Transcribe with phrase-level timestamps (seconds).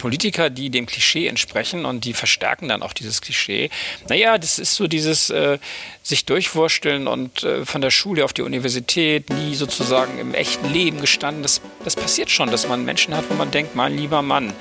[0.00, 3.70] Politiker, die dem Klischee entsprechen und die verstärken dann auch dieses Klischee.
[4.08, 5.58] Naja, das ist so dieses äh,
[6.02, 11.00] sich durchwursteln und äh, von der Schule auf die Universität, nie sozusagen im echten Leben
[11.00, 11.42] gestanden.
[11.42, 14.54] Das, das passiert schon, dass man Menschen hat, wo man denkt, mein lieber Mann,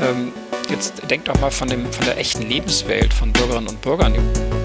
[0.00, 0.32] ähm,
[0.70, 4.61] jetzt denkt doch mal von, dem, von der echten Lebenswelt von Bürgerinnen und Bürgern.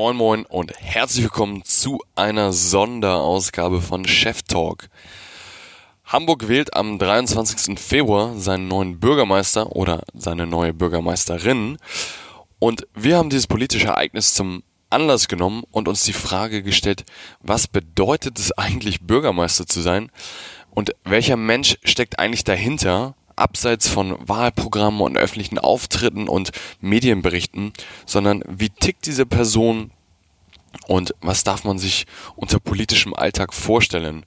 [0.00, 4.88] Moin Moin und herzlich willkommen zu einer Sonderausgabe von Chef Talk.
[6.06, 7.78] Hamburg wählt am 23.
[7.78, 11.76] Februar seinen neuen Bürgermeister oder seine neue Bürgermeisterin.
[12.58, 17.04] Und wir haben dieses politische Ereignis zum Anlass genommen und uns die Frage gestellt,
[17.42, 20.10] was bedeutet es eigentlich, Bürgermeister zu sein?
[20.70, 27.72] Und welcher Mensch steckt eigentlich dahinter, abseits von Wahlprogrammen und öffentlichen Auftritten und Medienberichten,
[28.06, 29.90] sondern wie tickt diese Person
[30.86, 34.24] und was darf man sich unter politischem Alltag vorstellen?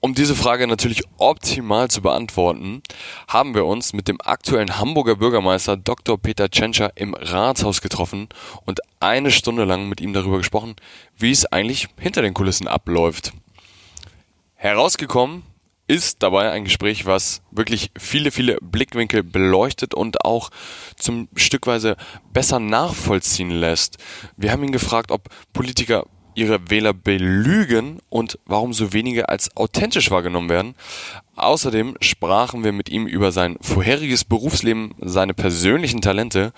[0.00, 2.82] Um diese Frage natürlich optimal zu beantworten,
[3.26, 6.18] haben wir uns mit dem aktuellen Hamburger Bürgermeister Dr.
[6.18, 8.28] Peter Tschentscher im Ratshaus getroffen
[8.64, 10.76] und eine Stunde lang mit ihm darüber gesprochen,
[11.16, 13.32] wie es eigentlich hinter den Kulissen abläuft.
[14.54, 15.42] Herausgekommen
[15.86, 20.50] ist dabei ein Gespräch, was wirklich viele, viele Blickwinkel beleuchtet und auch
[20.96, 21.96] zum Stückweise
[22.32, 23.98] besser nachvollziehen lässt.
[24.36, 26.06] Wir haben ihn gefragt, ob Politiker
[26.36, 30.74] ihre Wähler belügen und warum so wenige als authentisch wahrgenommen werden.
[31.34, 36.52] Außerdem sprachen wir mit ihm über sein vorheriges Berufsleben, seine persönlichen Talente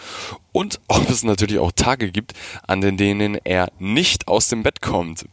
[0.52, 2.32] und ob es natürlich auch Tage gibt,
[2.66, 5.26] an denen er nicht aus dem Bett kommt.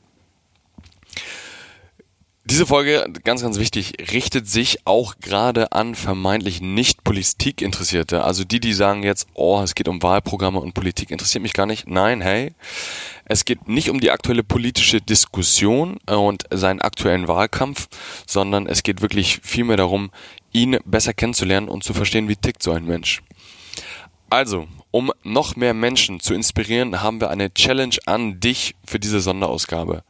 [2.48, 8.24] Diese Folge, ganz, ganz wichtig, richtet sich auch gerade an vermeintlich nicht Politikinteressierte.
[8.24, 11.66] Also die, die sagen jetzt, oh, es geht um Wahlprogramme und Politik interessiert mich gar
[11.66, 11.88] nicht.
[11.88, 12.54] Nein, hey,
[13.26, 17.88] es geht nicht um die aktuelle politische Diskussion und seinen aktuellen Wahlkampf,
[18.28, 20.12] sondern es geht wirklich vielmehr darum,
[20.54, 23.24] ihn besser kennenzulernen und zu verstehen, wie tickt so ein Mensch.
[24.30, 29.20] Also, um noch mehr Menschen zu inspirieren, haben wir eine Challenge an dich für diese
[29.20, 30.04] Sonderausgabe.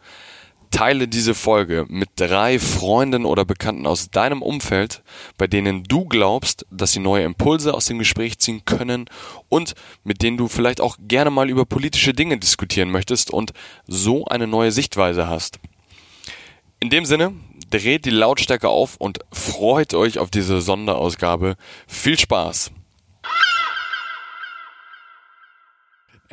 [0.75, 5.03] Teile diese Folge mit drei Freunden oder Bekannten aus deinem Umfeld,
[5.37, 9.05] bei denen du glaubst, dass sie neue Impulse aus dem Gespräch ziehen können
[9.47, 13.53] und mit denen du vielleicht auch gerne mal über politische Dinge diskutieren möchtest und
[13.87, 15.59] so eine neue Sichtweise hast.
[16.81, 17.31] In dem Sinne,
[17.69, 21.55] dreht die Lautstärke auf und freut euch auf diese Sonderausgabe.
[21.87, 22.71] Viel Spaß!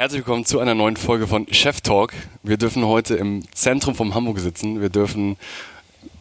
[0.03, 2.13] Herzlich willkommen zu einer neuen Folge von Chef Talk.
[2.43, 4.81] Wir dürfen heute im Zentrum von Hamburg sitzen.
[4.81, 5.37] Wir dürfen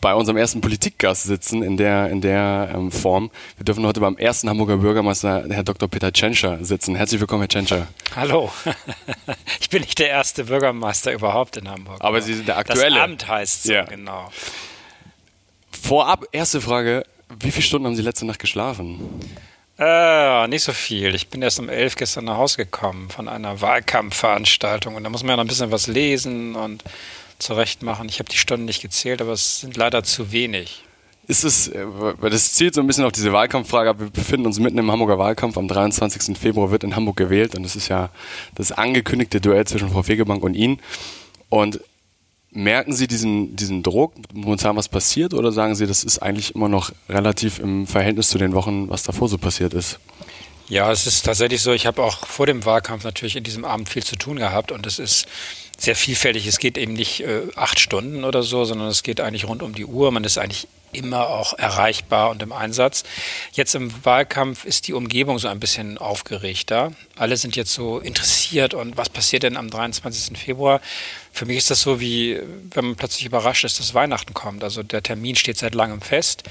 [0.02, 3.32] bei unserem ersten Politikgast sitzen in der, in der ähm, Form.
[3.58, 5.90] Wir dürfen heute beim ersten Hamburger Bürgermeister, Herr Dr.
[5.90, 6.94] Peter Tschentscher, sitzen.
[6.94, 7.88] Herzlich willkommen, Herr Tschentscher.
[8.16, 8.52] Hallo.
[9.60, 11.98] Ich bin nicht der erste Bürgermeister überhaupt in Hamburg.
[12.02, 12.98] Aber Sie sind der aktuelle.
[12.98, 13.86] Das Amt heißt so, ja.
[13.86, 14.30] genau.
[15.72, 17.04] Vorab, erste Frage.
[17.40, 19.00] Wie viele Stunden haben Sie letzte Nacht geschlafen?
[19.84, 21.16] Äh, nicht so viel.
[21.16, 25.24] Ich bin erst um elf gestern nach Hause gekommen von einer Wahlkampfveranstaltung und da muss
[25.24, 26.84] man ja noch ein bisschen was lesen und
[27.40, 28.08] zurechtmachen.
[28.08, 30.84] Ich habe die Stunden nicht gezählt, aber es sind leider zu wenig.
[31.26, 34.00] Ist es, äh, weil das zielt so ein bisschen auf diese Wahlkampffrage.
[34.00, 35.58] Wir befinden uns mitten im Hamburger Wahlkampf.
[35.58, 36.38] Am 23.
[36.38, 38.10] Februar wird in Hamburg gewählt und das ist ja
[38.54, 40.80] das angekündigte Duell zwischen Frau Fegebank und Ihnen.
[41.50, 41.80] Und
[42.54, 46.68] Merken Sie diesen, diesen Druck, momentan was passiert, oder sagen Sie, das ist eigentlich immer
[46.68, 50.00] noch relativ im Verhältnis zu den Wochen, was davor so passiert ist?
[50.72, 51.74] Ja, es ist tatsächlich so.
[51.74, 54.88] Ich habe auch vor dem Wahlkampf natürlich in diesem Abend viel zu tun gehabt und
[54.88, 55.28] es ist
[55.78, 56.48] sehr vielfältig.
[56.48, 59.76] Es geht eben nicht äh, acht Stunden oder so, sondern es geht eigentlich rund um
[59.76, 60.12] die Uhr.
[60.12, 63.04] Man ist eigentlich immer auch erreichbar und im Einsatz.
[63.52, 66.94] Jetzt im Wahlkampf ist die Umgebung so ein bisschen aufgeregter.
[67.18, 70.38] Alle sind jetzt so interessiert und was passiert denn am 23.
[70.38, 70.80] Februar?
[71.34, 72.40] Für mich ist das so wie,
[72.74, 74.64] wenn man plötzlich überrascht ist, dass Weihnachten kommt.
[74.64, 76.44] Also der Termin steht seit langem fest.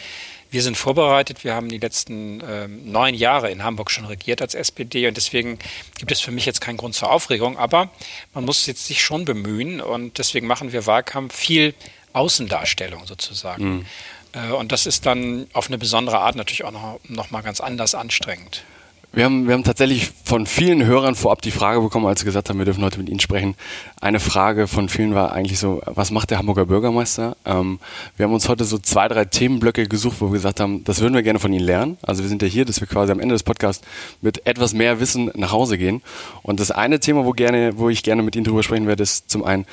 [0.51, 1.45] Wir sind vorbereitet.
[1.45, 5.59] Wir haben die letzten äh, neun Jahre in Hamburg schon regiert als SPD und deswegen
[5.99, 7.57] gibt es für mich jetzt keinen Grund zur Aufregung.
[7.57, 7.91] Aber
[8.35, 11.75] man muss jetzt sich schon bemühen und deswegen machen wir Wahlkampf viel
[12.13, 13.77] Außendarstellung sozusagen.
[13.77, 13.87] Mhm.
[14.33, 17.61] Äh, und das ist dann auf eine besondere Art natürlich auch noch, noch mal ganz
[17.61, 18.65] anders anstrengend.
[19.13, 22.49] Wir haben, wir haben tatsächlich von vielen Hörern vorab die Frage bekommen, als sie gesagt
[22.49, 23.57] haben, wir dürfen heute mit Ihnen sprechen.
[24.01, 27.37] Eine Frage von vielen war eigentlich so, was macht der Hamburger Bürgermeister?
[27.45, 27.81] Ähm,
[28.17, 31.15] wir haben uns heute so zwei, drei Themenblöcke gesucht, wo wir gesagt haben, das würden
[31.15, 31.99] wir gerne von Ihnen lernen.
[32.03, 33.85] Also wir sind ja hier, dass wir quasi am Ende des Podcasts
[34.21, 36.03] mit etwas mehr Wissen nach Hause gehen.
[36.43, 39.29] Und das eine Thema, wo, gerne, wo ich gerne mit Ihnen drüber sprechen werde, ist
[39.29, 39.67] zum einen,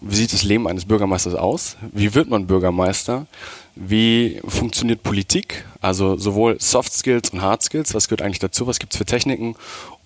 [0.00, 1.76] wie sieht das Leben eines Bürgermeisters aus?
[1.92, 3.26] Wie wird man Bürgermeister?
[3.74, 5.64] Wie funktioniert Politik?
[5.80, 8.66] Also sowohl Soft Skills und Hard Skills, was gehört eigentlich dazu?
[8.66, 9.54] Was gibt es für Techniken?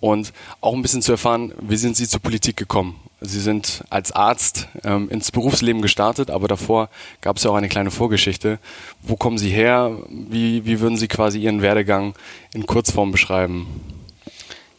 [0.01, 3.01] Und auch ein bisschen zu erfahren, wie sind Sie zur Politik gekommen?
[3.21, 6.91] Sie sind als Arzt ähm, ins Berufsleben gestartet, aber davor
[7.23, 8.59] gab es ja auch eine kleine Vorgeschichte.
[9.03, 9.99] Wo kommen Sie her?
[10.11, 12.15] Wie, wie würden Sie quasi Ihren Werdegang
[12.53, 13.67] in Kurzform beschreiben?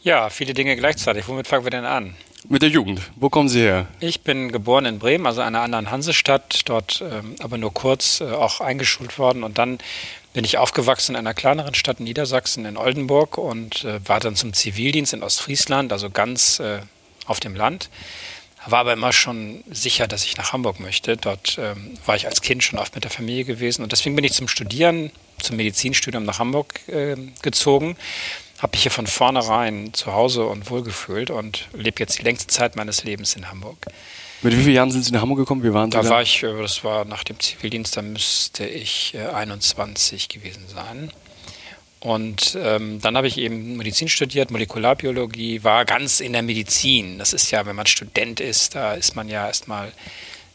[0.04, 1.28] Ja, viele Dinge gleichzeitig.
[1.28, 2.16] Womit fangen wir denn an?
[2.48, 3.02] Mit der Jugend.
[3.16, 3.88] Wo kommen Sie her?
[4.00, 8.26] Ich bin geboren in Bremen, also einer anderen Hansestadt, dort ähm, aber nur kurz äh,
[8.26, 9.44] auch eingeschult worden.
[9.44, 9.80] Und dann
[10.34, 14.36] bin ich aufgewachsen in einer kleineren Stadt in Niedersachsen, in Oldenburg, und äh, war dann
[14.36, 16.82] zum Zivildienst in Ostfriesland, also ganz äh,
[17.26, 17.90] auf dem Land.
[18.68, 21.18] War aber immer schon sicher, dass ich nach Hamburg möchte.
[21.18, 23.82] Dort ähm, war ich als Kind schon oft mit der Familie gewesen.
[23.82, 25.12] Und deswegen bin ich zum Studieren,
[25.42, 27.96] zum Medizinstudium nach Hamburg äh, gezogen
[28.60, 32.76] habe mich hier von vornherein zu Hause und wohlgefühlt und lebe jetzt die längste Zeit
[32.76, 33.78] meines Lebens in Hamburg.
[34.42, 35.64] Mit wie vielen Jahren sind Sie nach Hamburg gekommen?
[35.64, 36.04] Wie waren Sie da?
[36.04, 40.66] Da war ich, äh, das war nach dem Zivildienst, da müsste ich 21 äh, gewesen
[40.68, 41.12] sein.
[42.00, 47.18] Und ähm, dann habe ich eben Medizin studiert, Molekularbiologie, war ganz in der Medizin.
[47.18, 49.92] Das ist ja, wenn man Student ist, da ist man ja erstmal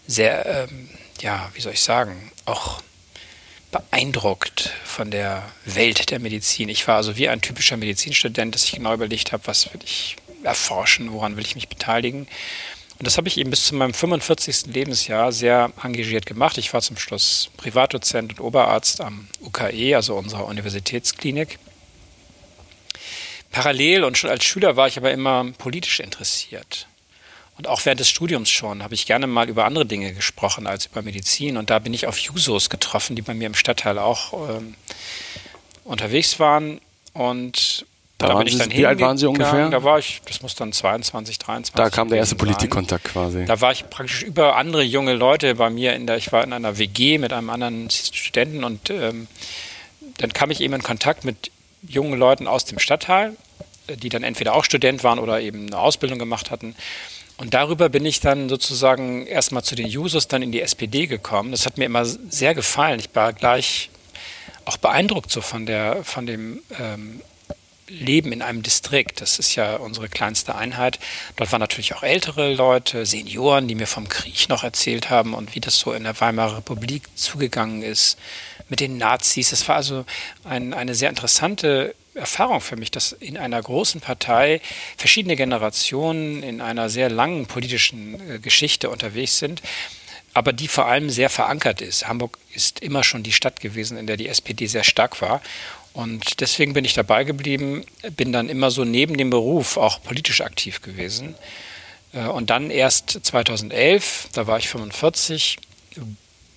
[0.06, 0.88] sehr, ähm,
[1.20, 2.80] ja, wie soll ich sagen, auch
[3.70, 6.68] beeindruckt von der Welt der Medizin.
[6.68, 10.16] Ich war also wie ein typischer Medizinstudent, dass ich genau überlegt habe, was will ich
[10.42, 12.26] erforschen, woran will ich mich beteiligen.
[12.98, 14.66] Und das habe ich eben bis zu meinem 45.
[14.66, 16.58] Lebensjahr sehr engagiert gemacht.
[16.58, 21.58] Ich war zum Schluss Privatdozent und Oberarzt am UKE, also unserer Universitätsklinik.
[23.50, 26.88] Parallel und schon als Schüler war ich aber immer politisch interessiert.
[27.60, 30.86] Und auch während des Studiums schon habe ich gerne mal über andere Dinge gesprochen als
[30.86, 31.58] über Medizin.
[31.58, 34.76] Und da bin ich auf Jusos getroffen, die bei mir im Stadtteil auch ähm,
[35.84, 36.80] unterwegs waren.
[37.12, 37.84] Und
[38.16, 39.68] da, da bin ich dann Wie alt waren Sie ungefähr?
[39.68, 43.44] Da war ich, das muss dann 22, 23 Da kam der erste Politikkontakt quasi.
[43.44, 46.54] Da war ich praktisch über andere junge Leute bei mir in der, ich war in
[46.54, 49.26] einer WG mit einem anderen Studenten und ähm,
[50.16, 51.50] dann kam ich eben in Kontakt mit
[51.86, 53.36] jungen Leuten aus dem Stadtteil,
[53.86, 56.74] die dann entweder auch Student waren oder eben eine Ausbildung gemacht hatten.
[57.40, 61.52] Und darüber bin ich dann sozusagen erstmal zu den Users, dann in die SPD gekommen.
[61.52, 63.00] Das hat mir immer sehr gefallen.
[63.00, 63.88] Ich war gleich
[64.66, 67.22] auch beeindruckt so von, der, von dem ähm,
[67.88, 69.22] Leben in einem Distrikt.
[69.22, 70.98] Das ist ja unsere kleinste Einheit.
[71.36, 75.54] Dort waren natürlich auch ältere Leute, Senioren, die mir vom Krieg noch erzählt haben und
[75.54, 78.18] wie das so in der Weimarer Republik zugegangen ist
[78.68, 79.52] mit den Nazis.
[79.52, 80.04] Es war also
[80.44, 84.60] ein, eine sehr interessante Erfahrung für mich, dass in einer großen Partei
[84.96, 89.62] verschiedene Generationen in einer sehr langen politischen äh, Geschichte unterwegs sind,
[90.34, 92.08] aber die vor allem sehr verankert ist.
[92.08, 95.40] Hamburg ist immer schon die Stadt gewesen, in der die SPD sehr stark war.
[95.92, 97.84] Und deswegen bin ich dabei geblieben,
[98.16, 101.34] bin dann immer so neben dem Beruf auch politisch aktiv gewesen.
[102.12, 105.58] Äh, und dann erst 2011, da war ich 45,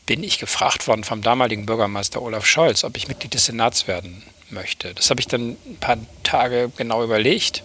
[0.05, 4.23] bin ich gefragt worden vom damaligen Bürgermeister Olaf Scholz, ob ich Mitglied des Senats werden
[4.53, 4.93] möchte.
[4.93, 7.63] Das habe ich dann ein paar Tage genau überlegt,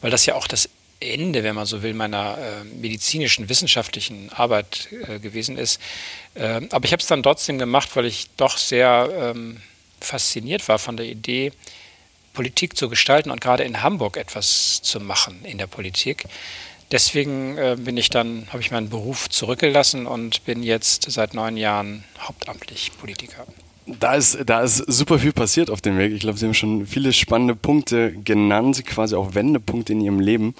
[0.00, 0.68] weil das ja auch das
[1.00, 5.80] Ende, wenn man so will, meiner äh, medizinischen, wissenschaftlichen Arbeit äh, gewesen ist.
[6.34, 9.60] Äh, aber ich habe es dann trotzdem gemacht, weil ich doch sehr ähm,
[10.00, 11.52] fasziniert war von der Idee,
[12.32, 16.24] Politik zu gestalten und gerade in Hamburg etwas zu machen in der Politik.
[16.90, 21.56] Deswegen äh, bin ich dann, habe ich meinen Beruf zurückgelassen und bin jetzt seit neun
[21.56, 23.46] Jahren hauptamtlich Politiker.
[23.86, 26.12] Da ist, da ist super viel passiert auf dem Weg.
[26.12, 30.54] Ich glaube, Sie haben schon viele spannende Punkte genannt, quasi auch Wendepunkte in Ihrem Leben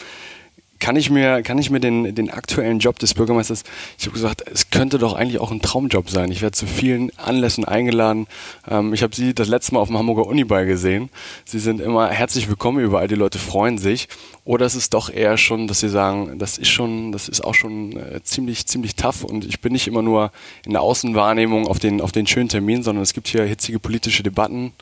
[0.83, 3.63] kann ich mir, kann ich mir den, den aktuellen Job des Bürgermeisters,
[4.01, 6.33] ich habe gesagt, es könnte doch eigentlich auch ein Traumjob sein.
[6.33, 8.27] Ich werde zu vielen Anlässen eingeladen.
[8.69, 11.09] Ähm, ich habe Sie das letzte Mal auf dem Hamburger Uniball gesehen.
[11.45, 14.09] Sie sind immer herzlich willkommen überall, die Leute freuen sich.
[14.45, 17.55] Oder es ist doch eher schon, dass Sie sagen, das ist schon, das ist auch
[17.55, 20.33] schon äh, ziemlich, ziemlich tough und ich bin nicht immer nur
[20.67, 24.25] in der Außenwahrnehmung auf den, auf den schönen Termin, sondern es gibt hier hitzige politische
[24.25, 24.73] Debatten.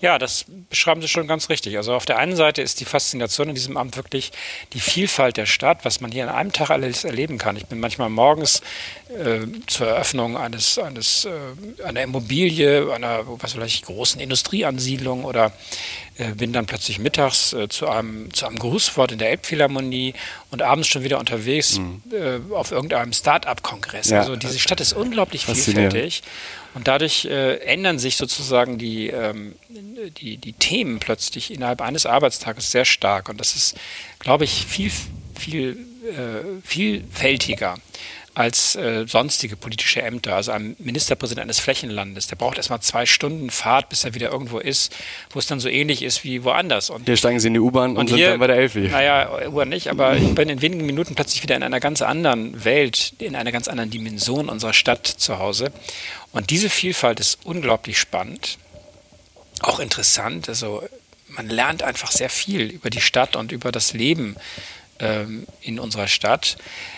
[0.00, 1.76] Ja, das beschreiben Sie schon ganz richtig.
[1.76, 4.32] Also auf der einen Seite ist die Faszination in diesem Amt wirklich
[4.72, 7.56] die Vielfalt der Stadt, was man hier an einem Tag alles erleben kann.
[7.56, 8.60] Ich bin manchmal morgens
[9.08, 15.52] äh, zur Eröffnung eines, eines äh, einer Immobilie, einer was vielleicht großen Industrieansiedlung oder
[16.16, 20.14] äh, bin dann plötzlich mittags äh, zu einem zu einem Grußwort in der Elbphilharmonie
[20.50, 22.02] und abends schon wieder unterwegs mhm.
[22.12, 24.10] Äh, auf irgendeinem Start-up-Kongress.
[24.10, 24.20] Ja.
[24.20, 26.22] Also diese Stadt ist unglaublich vielfältig
[26.74, 29.54] und dadurch äh, ändern sich sozusagen die, ähm,
[30.18, 33.28] die, die Themen plötzlich innerhalb eines Arbeitstages sehr stark.
[33.28, 33.76] Und das ist,
[34.18, 34.90] glaube ich, viel,
[35.34, 37.76] viel äh, vielfältiger
[38.34, 40.34] als äh, sonstige politische Ämter.
[40.34, 44.58] Also ein Ministerpräsident eines Flächenlandes, der braucht erstmal zwei Stunden Fahrt, bis er wieder irgendwo
[44.58, 44.94] ist,
[45.30, 46.90] wo es dann so ähnlich ist wie woanders.
[46.90, 48.80] Und hier steigen Sie in die U-Bahn und, und, sind hier, dann bei der Elfi.
[48.88, 52.64] Naja, U-Bahn nicht, aber ich bin in wenigen Minuten plötzlich wieder in einer ganz anderen
[52.64, 55.72] Welt, in einer ganz anderen Dimension unserer Stadt zu Hause.
[56.32, 58.58] Und diese Vielfalt ist unglaublich spannend,
[59.60, 60.48] auch interessant.
[60.48, 60.82] Also
[61.28, 64.36] man lernt einfach sehr viel über die Stadt und über das Leben
[64.98, 66.56] ähm, in unserer Stadt.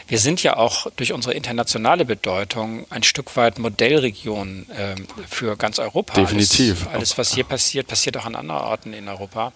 [0.09, 5.81] Wir sind ja auch durch unsere internationale Bedeutung ein Stück weit Modellregion ähm, für ganz
[5.81, 6.15] Europa.
[6.15, 6.83] Definitiv.
[6.83, 9.53] Alles, alles, was hier passiert, passiert auch an anderen Orten in Europa.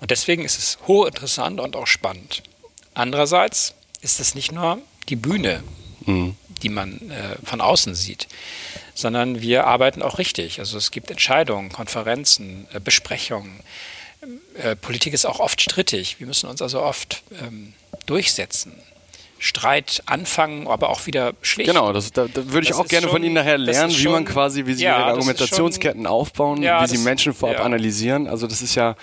[0.00, 2.44] Und deswegen ist es hochinteressant und auch spannend.
[2.94, 4.78] Andererseits ist es nicht nur
[5.08, 5.64] die Bühne,
[6.06, 6.36] mhm.
[6.62, 8.28] die man äh, von außen sieht,
[8.94, 10.60] sondern wir arbeiten auch richtig.
[10.60, 13.60] Also es gibt Entscheidungen, Konferenzen, äh, Besprechungen.
[14.62, 16.20] Äh, Politik ist auch oft strittig.
[16.20, 17.74] Wir müssen uns also oft ähm,
[18.06, 18.72] durchsetzen.
[19.42, 21.70] Streit anfangen, aber auch wieder schlicht.
[21.70, 24.08] Genau, das, da, da würde ich das auch gerne schon, von Ihnen nachher lernen, wie
[24.08, 27.62] man quasi, wie Sie ja, Ihre Argumentationsketten schon, aufbauen, ja, wie Sie Menschen vorab ja.
[27.62, 28.26] analysieren.
[28.26, 28.96] Also das ist ja,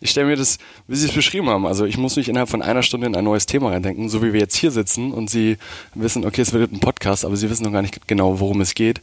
[0.00, 0.56] ich stelle mir das,
[0.88, 3.24] wie Sie es beschrieben haben, also ich muss mich innerhalb von einer Stunde in ein
[3.24, 5.58] neues Thema reindenken, so wie wir jetzt hier sitzen und Sie
[5.94, 8.74] wissen, okay, es wird ein Podcast, aber Sie wissen noch gar nicht genau, worum es
[8.74, 9.02] geht.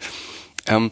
[0.67, 0.89] Ähm,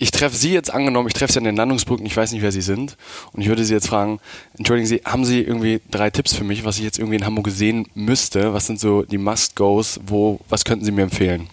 [0.00, 2.52] ich treffe Sie jetzt angenommen, ich treffe Sie an den Landungsbrücken, ich weiß nicht, wer
[2.52, 2.96] Sie sind.
[3.32, 4.18] Und ich würde Sie jetzt fragen,
[4.56, 7.48] entschuldigen Sie, haben Sie irgendwie drei Tipps für mich, was ich jetzt irgendwie in Hamburg
[7.50, 8.54] sehen müsste?
[8.54, 10.00] Was sind so die Must-Gos?
[10.06, 11.50] Wo, was könnten Sie mir empfehlen?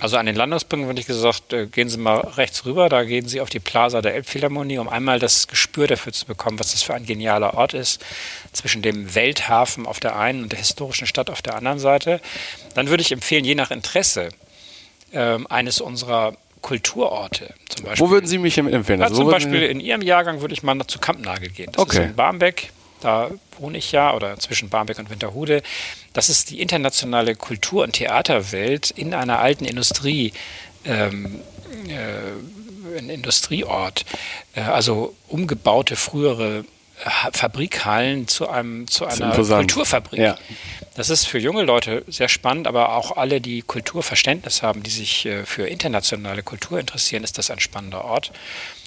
[0.00, 3.28] Also an den Landungsbrücken würde ich gesagt, äh, gehen Sie mal rechts rüber, da gehen
[3.28, 6.82] Sie auf die Plaza der Elbphilharmonie, um einmal das Gespür dafür zu bekommen, was das
[6.82, 8.04] für ein genialer Ort ist,
[8.52, 12.20] zwischen dem Welthafen auf der einen und der historischen Stadt auf der anderen Seite.
[12.74, 14.30] Dann würde ich empfehlen, je nach Interesse,
[15.12, 17.52] äh, eines unserer Kulturorte.
[17.68, 18.06] Zum Beispiel.
[18.06, 19.02] Wo würden Sie mich empfehlen?
[19.02, 21.70] Also zum Beispiel in Ihrem Jahrgang würde ich mal zu Kampnagel gehen.
[21.72, 21.98] Das okay.
[21.98, 22.72] ist in Barmbek.
[23.02, 25.62] Da wohne ich ja, oder zwischen Barmbek und Winterhude.
[26.14, 30.32] Das ist die internationale Kultur- und Theaterwelt in einer alten Industrie.
[30.86, 31.40] Ähm,
[31.86, 34.06] äh, ein Industrieort,
[34.54, 36.64] äh, also umgebaute frühere
[37.32, 40.20] Fabrikhallen zu einem zu einer Kulturfabrik.
[40.20, 40.38] Ja.
[40.94, 45.26] Das ist für junge Leute sehr spannend, aber auch alle, die Kulturverständnis haben, die sich
[45.26, 48.30] äh, für internationale Kultur interessieren, ist das ein spannender Ort.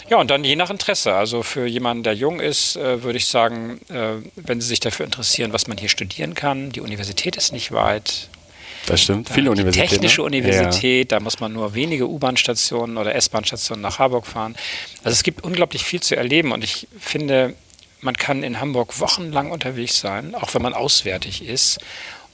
[0.09, 1.13] Ja, und dann je nach Interesse.
[1.13, 5.05] Also für jemanden, der jung ist, äh, würde ich sagen, äh, wenn Sie sich dafür
[5.05, 8.29] interessieren, was man hier studieren kann, die Universität ist nicht weit.
[8.85, 9.89] Das stimmt, viele Universitäten.
[9.89, 10.27] Technische ne?
[10.27, 11.17] Universität, ja.
[11.17, 14.55] da muss man nur wenige U-Bahn-Stationen oder S-Bahn-Stationen nach Harburg fahren.
[15.03, 17.53] Also es gibt unglaublich viel zu erleben und ich finde,
[18.01, 21.79] man kann in Hamburg wochenlang unterwegs sein, auch wenn man auswärtig ist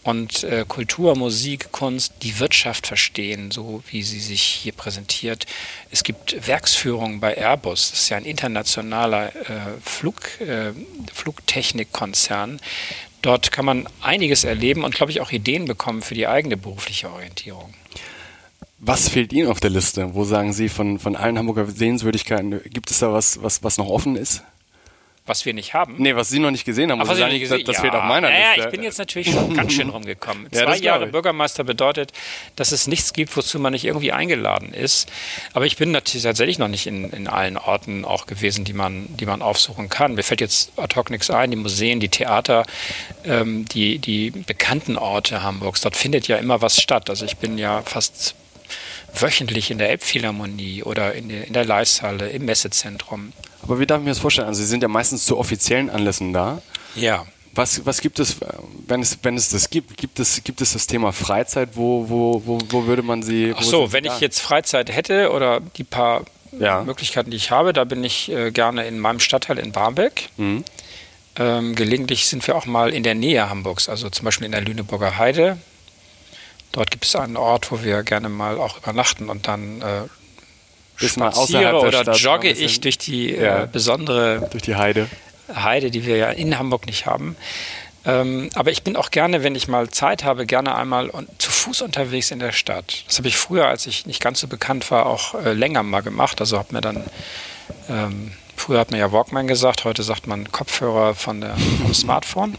[0.04, 5.46] und äh, Kultur, Musik, Kunst, die Wirtschaft verstehen, so wie sie sich hier präsentiert.
[5.92, 9.42] Es gibt Werksführungen bei Airbus, das ist ja ein internationaler äh,
[9.82, 10.74] Flug, äh,
[11.14, 12.60] Flugtechnikkonzern.
[13.22, 17.10] Dort kann man einiges erleben und, glaube ich, auch Ideen bekommen für die eigene berufliche
[17.10, 17.74] Orientierung.
[18.80, 20.14] Was fehlt Ihnen auf der Liste?
[20.14, 23.88] Wo sagen Sie von, von allen Hamburger Sehenswürdigkeiten, gibt es da was, was, was noch
[23.88, 24.44] offen ist?
[25.26, 25.96] Was wir nicht haben.
[26.00, 27.00] Nee, was Sie noch nicht gesehen haben.
[27.02, 27.60] Ach, was Sie noch nicht gesehen?
[27.60, 28.64] Das, das ja, fehlt auf meiner naja, Liste.
[28.66, 30.48] ich bin jetzt natürlich schon ganz schön rumgekommen.
[30.52, 32.12] ja, Zwei Jahre Bürgermeister bedeutet,
[32.58, 35.10] dass es nichts gibt, wozu man nicht irgendwie eingeladen ist.
[35.54, 39.08] Aber ich bin natürlich tatsächlich noch nicht in, in allen Orten auch gewesen, die man,
[39.16, 40.16] die man aufsuchen kann.
[40.16, 41.52] Mir fällt jetzt ad hoc nichts ein.
[41.52, 42.66] Die Museen, die Theater,
[43.24, 47.10] ähm, die, die bekannten Orte Hamburgs, dort findet ja immer was statt.
[47.10, 48.36] Also ich bin ja fast
[49.14, 53.32] wöchentlich in der Elbphilharmonie oder in der, in der Leishalle, im Messezentrum.
[53.64, 54.48] Aber wie darf ich mir das vorstellen?
[54.48, 56.62] Also Sie sind ja meistens zu offiziellen Anlässen da.
[56.96, 57.26] Ja.
[57.56, 58.38] Was, was gibt es,
[58.88, 62.42] wenn es, wenn es das gibt, gibt es, gibt es das Thema Freizeit, wo, wo,
[62.46, 63.54] wo, wo würde man sie.
[63.56, 66.24] Ach so, wenn ich jetzt Freizeit hätte oder die paar
[66.60, 66.84] ja.
[66.84, 70.30] Möglichkeiten, die ich habe, da bin ich äh, gerne in meinem Stadtteil in Barmbek.
[70.38, 70.64] Mhm.
[71.36, 74.62] Ähm, gelegentlich sind wir auch mal in der Nähe Hamburgs, also zum Beispiel in der
[74.62, 75.58] Lüneburger Heide.
[76.72, 80.02] Dort gibt es einen Ort, wo wir gerne mal auch übernachten und dann äh,
[81.10, 85.08] spaziere oder Stadt jogge ich durch die äh, ja, äh, besondere durch die Heide.
[85.54, 87.36] Heide, die wir ja in Hamburg nicht haben.
[88.06, 91.52] Ähm, aber ich bin auch gerne, wenn ich mal Zeit habe, gerne einmal un zu
[91.52, 93.06] Fuß unterwegs in der Stadt.
[93.08, 96.02] Das habe ich früher, als ich nicht ganz so bekannt war, auch äh, länger mal
[96.02, 96.42] gemacht.
[96.42, 97.04] Also habe mir dann
[97.90, 102.58] ähm, früher hat man ja Walkman gesagt, heute sagt man Kopfhörer von der, vom Smartphone.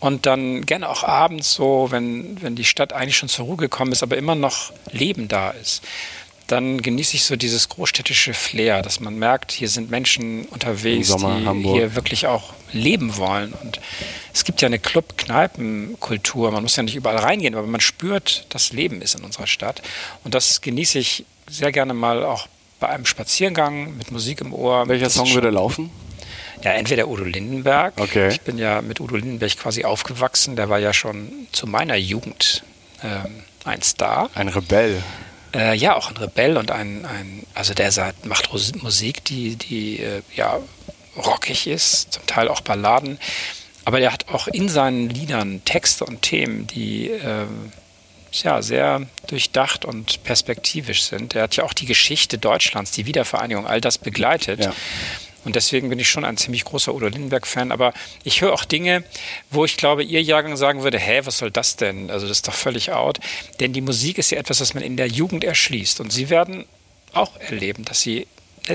[0.00, 3.90] Und dann gerne auch abends so, wenn, wenn die Stadt eigentlich schon zur Ruhe gekommen
[3.90, 5.82] ist, aber immer noch Leben da ist
[6.48, 11.38] dann genieße ich so dieses großstädtische Flair, dass man merkt, hier sind Menschen unterwegs, Sommer,
[11.38, 11.76] die Hamburg.
[11.76, 13.52] hier wirklich auch leben wollen.
[13.52, 13.80] Und
[14.32, 16.50] es gibt ja eine Club-Kneipen-Kultur.
[16.50, 19.82] Man muss ja nicht überall reingehen, aber man spürt, dass Leben ist in unserer Stadt.
[20.24, 22.48] Und das genieße ich sehr gerne mal auch
[22.80, 24.88] bei einem Spaziergang mit Musik im Ohr.
[24.88, 25.90] Welcher Song würde laufen?
[26.62, 27.94] Ja, entweder Udo Lindenberg.
[27.98, 28.28] Okay.
[28.30, 30.56] Ich bin ja mit Udo Lindenberg quasi aufgewachsen.
[30.56, 32.64] Der war ja schon zu meiner Jugend
[33.02, 34.30] ähm, ein Star.
[34.34, 35.02] Ein Rebell.
[35.54, 38.50] Äh, ja, auch ein Rebell und ein, ein also der sagt, macht
[38.82, 40.58] Musik, die, die äh, ja
[41.16, 43.18] rockig ist, zum Teil auch Balladen.
[43.84, 47.46] Aber der hat auch in seinen Liedern Texte und Themen, die äh,
[48.32, 51.34] ja, sehr durchdacht und perspektivisch sind.
[51.34, 54.64] Er hat ja auch die Geschichte Deutschlands, die Wiedervereinigung, all das begleitet.
[54.64, 54.72] Ja.
[55.44, 57.72] Und deswegen bin ich schon ein ziemlich großer Udo Lindenberg-Fan.
[57.72, 59.04] Aber ich höre auch Dinge,
[59.50, 62.10] wo ich glaube, ihr Jahrgang sagen würde, hä, was soll das denn?
[62.10, 63.18] Also das ist doch völlig out.
[63.60, 66.00] Denn die Musik ist ja etwas, was man in der Jugend erschließt.
[66.00, 66.64] Und sie werden
[67.12, 68.26] auch erleben, dass sie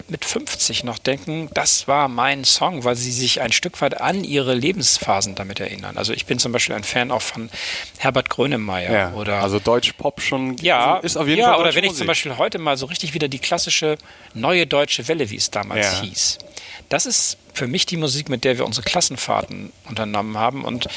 [0.09, 4.23] mit 50 noch denken, das war mein Song, weil sie sich ein Stück weit an
[4.23, 5.97] ihre Lebensphasen damit erinnern.
[5.97, 7.49] Also ich bin zum Beispiel ein Fan auch von
[7.97, 11.75] Herbert Grönemeyer ja, oder also Deutsch Pop schon ja ist auf jeden ja Fall oder
[11.75, 13.97] wenn ich zum Beispiel heute mal so richtig wieder die klassische
[14.33, 16.01] neue deutsche Welle, wie es damals ja.
[16.01, 16.39] hieß,
[16.89, 20.87] das ist für mich die Musik, mit der wir unsere Klassenfahrten unternommen haben und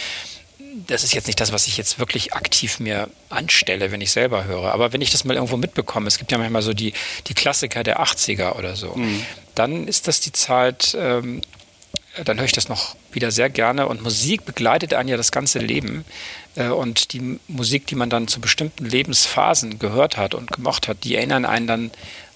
[0.86, 4.44] das ist jetzt nicht das, was ich jetzt wirklich aktiv mir anstelle, wenn ich selber
[4.44, 4.72] höre.
[4.72, 6.92] Aber wenn ich das mal irgendwo mitbekomme, es gibt ja manchmal so die,
[7.26, 9.24] die Klassiker der 80er oder so, mhm.
[9.54, 11.40] dann ist das die Zeit, ähm,
[12.24, 13.88] dann höre ich das noch wieder sehr gerne.
[13.88, 16.04] Und Musik begleitet einen ja das ganze Leben.
[16.54, 21.02] Äh, und die Musik, die man dann zu bestimmten Lebensphasen gehört hat und gemocht hat,
[21.02, 21.90] die erinnern einen dann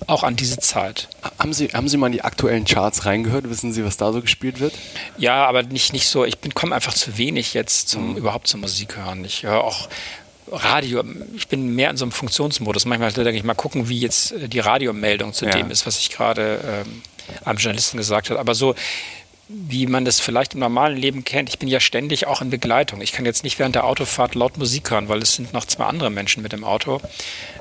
[0.07, 1.09] auch an diese Zeit.
[1.39, 3.49] Haben Sie, haben Sie mal in die aktuellen Charts reingehört?
[3.49, 4.75] Wissen Sie, was da so gespielt wird?
[5.19, 6.25] Ja, aber nicht, nicht so.
[6.25, 8.17] Ich komme einfach zu wenig jetzt zum, mhm.
[8.17, 9.25] überhaupt zum Musik hören.
[9.25, 9.89] Ich höre auch
[10.53, 11.05] Radio,
[11.37, 12.85] ich bin mehr in so einem Funktionsmodus.
[12.85, 15.53] Manchmal denke ich mal gucken, wie jetzt äh, die Radiomeldung zu ja.
[15.53, 17.03] dem ist, was ich gerade ähm,
[17.45, 18.41] einem Journalisten gesagt habe.
[18.41, 18.75] Aber so
[19.53, 21.49] wie man das vielleicht im normalen Leben kennt.
[21.49, 23.01] Ich bin ja ständig auch in Begleitung.
[23.01, 25.87] Ich kann jetzt nicht während der Autofahrt laut Musik hören, weil es sind noch zwei
[25.87, 27.01] andere Menschen mit dem Auto,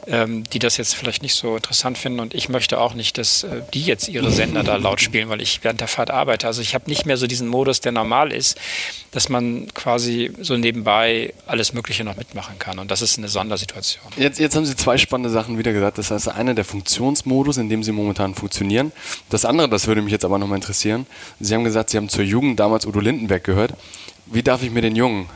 [0.05, 2.19] ähm, die das jetzt vielleicht nicht so interessant finden.
[2.19, 5.41] Und ich möchte auch nicht, dass äh, die jetzt ihre Sender da laut spielen, weil
[5.41, 6.45] ich während der Fahrt arbeite.
[6.45, 8.59] Also ich habe nicht mehr so diesen Modus, der normal ist,
[9.09, 12.77] dass man quasi so nebenbei alles Mögliche noch mitmachen kann.
[12.77, 14.03] Und das ist eine Sondersituation.
[14.15, 15.97] Jetzt, jetzt haben Sie zwei spannende Sachen wieder gesagt.
[15.97, 18.91] Das heißt, einer der Funktionsmodus, in dem Sie momentan funktionieren.
[19.31, 21.07] Das andere, das würde mich jetzt aber nochmal interessieren.
[21.39, 23.73] Sie haben gesagt, gesagt, Sie haben zur Jugend damals Udo Lindenberg gehört.
[24.25, 25.29] Wie darf ich mir den Jungen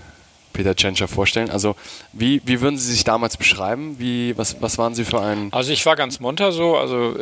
[0.52, 1.50] Peter Tschentscher vorstellen?
[1.50, 1.76] Also
[2.12, 3.96] wie, wie würden Sie sich damals beschreiben?
[3.98, 5.52] Wie, was, was waren Sie für ein...
[5.52, 6.78] Also ich war ganz munter so.
[6.78, 7.16] Also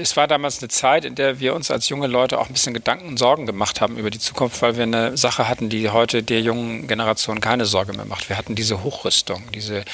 [0.00, 2.74] es war damals eine Zeit, in der wir uns als junge Leute auch ein bisschen
[2.74, 6.22] Gedanken und Sorgen gemacht haben über die Zukunft, weil wir eine Sache hatten, die heute
[6.22, 8.28] der jungen Generation keine Sorge mehr macht.
[8.28, 9.84] Wir hatten diese Hochrüstung, diese,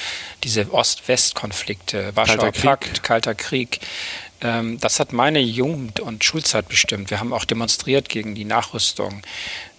[0.43, 3.81] diese Ost-West-Konflikte, Warschauer Pakt, Kalter Krieg.
[4.41, 7.11] Ähm, das hat meine Jugend- und Schulzeit bestimmt.
[7.11, 9.23] Wir haben auch demonstriert gegen die Nachrüstung.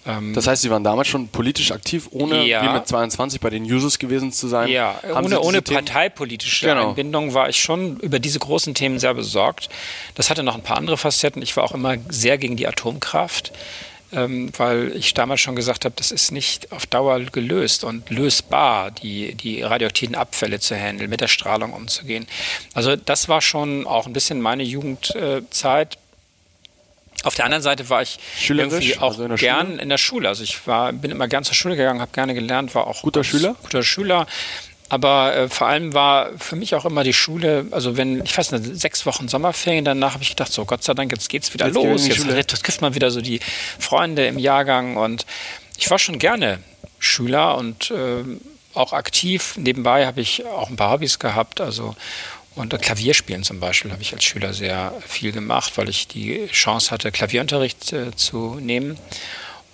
[0.06, 3.50] Ähm, das heißt, Sie waren damals schon politisch aktiv, ohne ja, wie mit 22 bei
[3.50, 4.68] den Jusos gewesen zu sein?
[4.68, 6.90] Ja, haben ohne, ohne parteipolitische genau.
[6.90, 9.68] Einbindung war ich schon über diese großen Themen sehr besorgt.
[10.14, 11.42] Das hatte noch ein paar andere Facetten.
[11.42, 13.52] Ich war auch immer sehr gegen die Atomkraft
[14.12, 18.90] ähm, weil ich damals schon gesagt habe, das ist nicht auf Dauer gelöst und lösbar,
[18.90, 22.26] die, die radioaktiven Abfälle zu handeln, mit der Strahlung umzugehen.
[22.74, 25.98] Also das war schon auch ein bisschen meine Jugendzeit.
[27.24, 29.82] Auf der anderen Seite war ich irgendwie auch also in gern Schule?
[29.82, 30.28] in der Schule.
[30.28, 33.24] Also ich war, bin immer gern zur Schule gegangen, habe gerne gelernt, war auch guter
[33.24, 33.56] Schüler.
[33.62, 34.26] Guter Schüler.
[34.88, 38.52] Aber äh, vor allem war für mich auch immer die Schule, also wenn, ich weiß
[38.52, 41.66] nicht, sechs Wochen Sommerferien, danach habe ich gedacht, so Gott sei Dank, jetzt geht's wieder
[41.66, 42.06] jetzt los.
[42.06, 42.46] Jetzt Schule.
[42.46, 43.40] trifft man wieder so die
[43.78, 45.26] Freunde im Jahrgang und
[45.76, 46.60] ich war schon gerne
[46.98, 48.22] Schüler und äh,
[48.74, 49.54] auch aktiv.
[49.56, 51.96] Nebenbei habe ich auch ein paar Hobbys gehabt, also
[52.54, 56.90] und Klavierspielen zum Beispiel habe ich als Schüler sehr viel gemacht, weil ich die Chance
[56.90, 58.98] hatte, Klavierunterricht äh, zu nehmen.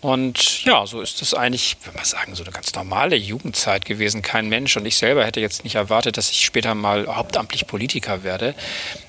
[0.03, 4.21] Und ja, so ist es eigentlich, wenn man sagen, so eine ganz normale Jugendzeit gewesen.
[4.21, 8.25] Kein Mensch und ich selber hätte jetzt nicht erwartet, dass ich später mal hauptamtlich Politiker
[8.25, 8.57] werde.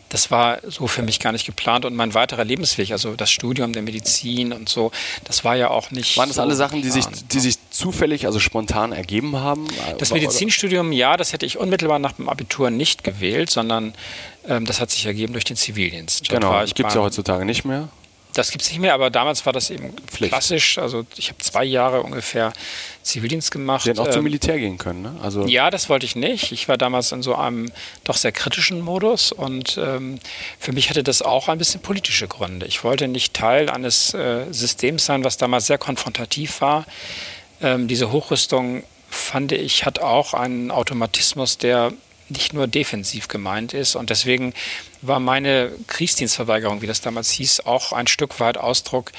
[0.10, 3.73] Das war so für mich gar nicht geplant und mein weiterer Lebensweg, also das Studium
[3.73, 4.91] der Medizin und so,
[5.23, 6.15] das war ja auch nicht.
[6.15, 9.67] Waren das so alle Sachen, die sich, die sich zufällig, also spontan ergeben haben?
[9.97, 13.95] Das Medizinstudium, ja, das hätte ich unmittelbar nach dem Abitur nicht gewählt, sondern
[14.47, 16.32] ähm, das hat sich ergeben durch den Zivildienst.
[16.32, 17.89] Dort genau, gibt es ja heutzutage nicht mehr.
[18.34, 20.32] Das gibt es nicht mehr, aber damals war das eben Pflicht.
[20.32, 20.78] klassisch.
[20.78, 22.52] Also ich habe zwei Jahre ungefähr
[23.04, 23.84] Zivildienst gemacht.
[23.84, 25.15] Sie hätten auch ähm, zum Militär gehen können, ne?
[25.22, 26.52] Also ja, das wollte ich nicht.
[26.52, 27.72] Ich war damals in so einem
[28.04, 30.19] doch sehr kritischen Modus und ähm,
[30.60, 32.65] für mich hatte das auch ein bisschen politische Gründe.
[32.65, 36.86] Ich wollte nicht Teil eines äh, Systems sein, was damals sehr konfrontativ war.
[37.62, 41.93] Ähm, diese Hochrüstung fand ich, hat auch einen Automatismus, der
[42.34, 43.96] nicht nur defensiv gemeint ist.
[43.96, 44.54] Und deswegen
[45.02, 49.12] war meine Kriegsdienstverweigerung, wie das damals hieß, auch ein Stück weit Ausdruck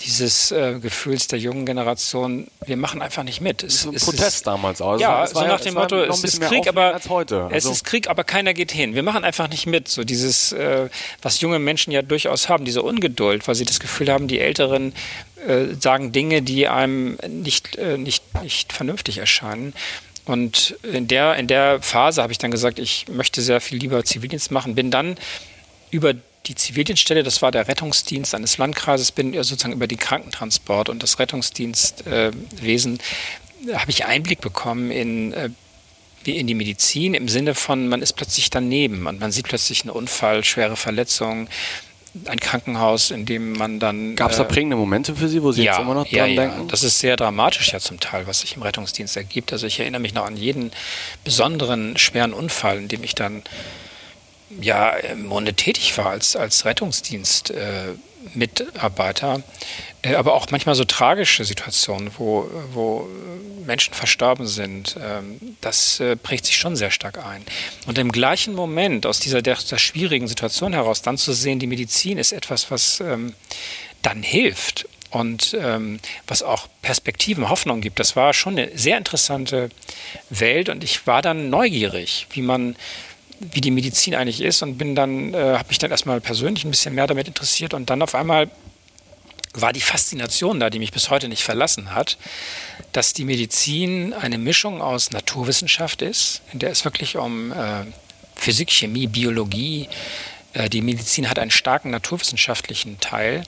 [0.00, 3.62] dieses äh, Gefühls der jungen Generation, wir machen einfach nicht mit.
[3.62, 4.98] Es, so ein es Protest ist, damals auch.
[4.98, 8.54] Ja, so nach dem Motto, es ist Krieg, aber also es ist Krieg, aber keiner
[8.54, 8.94] geht hin.
[8.94, 9.88] Wir machen einfach nicht mit.
[9.88, 10.88] So dieses, äh,
[11.22, 14.94] was junge Menschen ja durchaus haben, diese Ungeduld, weil sie das Gefühl haben, die Älteren
[15.46, 19.74] äh, sagen Dinge, die einem nicht, äh, nicht, nicht vernünftig erscheinen.
[20.26, 24.04] Und in der, in der Phase habe ich dann gesagt, ich möchte sehr viel lieber
[24.04, 24.74] Zivildienst machen.
[24.74, 25.16] Bin dann
[25.90, 26.14] über
[26.46, 31.18] die Zivildienststelle, das war der Rettungsdienst eines Landkreises, bin sozusagen über den Krankentransport und das
[31.18, 32.98] Rettungsdienstwesen,
[33.66, 35.50] äh, habe ich Einblick bekommen in, äh,
[36.24, 39.90] in die Medizin im Sinne von, man ist plötzlich daneben und man sieht plötzlich einen
[39.90, 41.48] Unfall, schwere Verletzungen,
[42.26, 44.14] ein Krankenhaus, in dem man dann.
[44.16, 46.30] Gab es da äh, prägende Momente für Sie, wo Sie ja, jetzt immer noch dran
[46.30, 46.60] ja, denken?
[46.62, 46.66] Ja.
[46.68, 49.52] Das ist sehr dramatisch ja zum Teil, was sich im Rettungsdienst ergibt.
[49.52, 50.70] Also ich erinnere mich noch an jeden
[51.24, 53.42] besonderen schweren Unfall, in dem ich dann
[54.60, 57.96] ja im Grunde tätig war als, als Rettungsdienstmitarbeiter, äh,
[60.02, 63.08] äh, aber auch manchmal so tragische Situationen, wo, wo
[63.66, 67.42] Menschen verstorben sind, ähm, das äh, prägt sich schon sehr stark ein.
[67.86, 72.18] Und im gleichen Moment, aus dieser der schwierigen Situation heraus, dann zu sehen, die Medizin
[72.18, 73.34] ist etwas, was ähm,
[74.02, 78.00] dann hilft und ähm, was auch Perspektiven, Hoffnung gibt.
[78.00, 79.70] Das war schon eine sehr interessante
[80.28, 82.76] Welt und ich war dann neugierig, wie man
[83.40, 86.70] wie die Medizin eigentlich ist und bin dann, äh, habe mich dann erstmal persönlich ein
[86.70, 88.50] bisschen mehr damit interessiert und dann auf einmal
[89.54, 92.18] war die Faszination da, die mich bis heute nicht verlassen hat,
[92.92, 97.84] dass die Medizin eine Mischung aus Naturwissenschaft ist, in der es wirklich um äh,
[98.34, 99.88] Physik, Chemie, Biologie,
[100.54, 103.44] äh, die Medizin hat einen starken naturwissenschaftlichen Teil,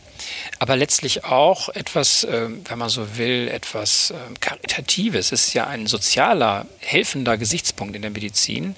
[0.59, 5.33] aber letztlich auch etwas, äh, wenn man so will, etwas äh, Karitatives.
[5.33, 8.77] Es ist ja ein sozialer, helfender Gesichtspunkt in der Medizin.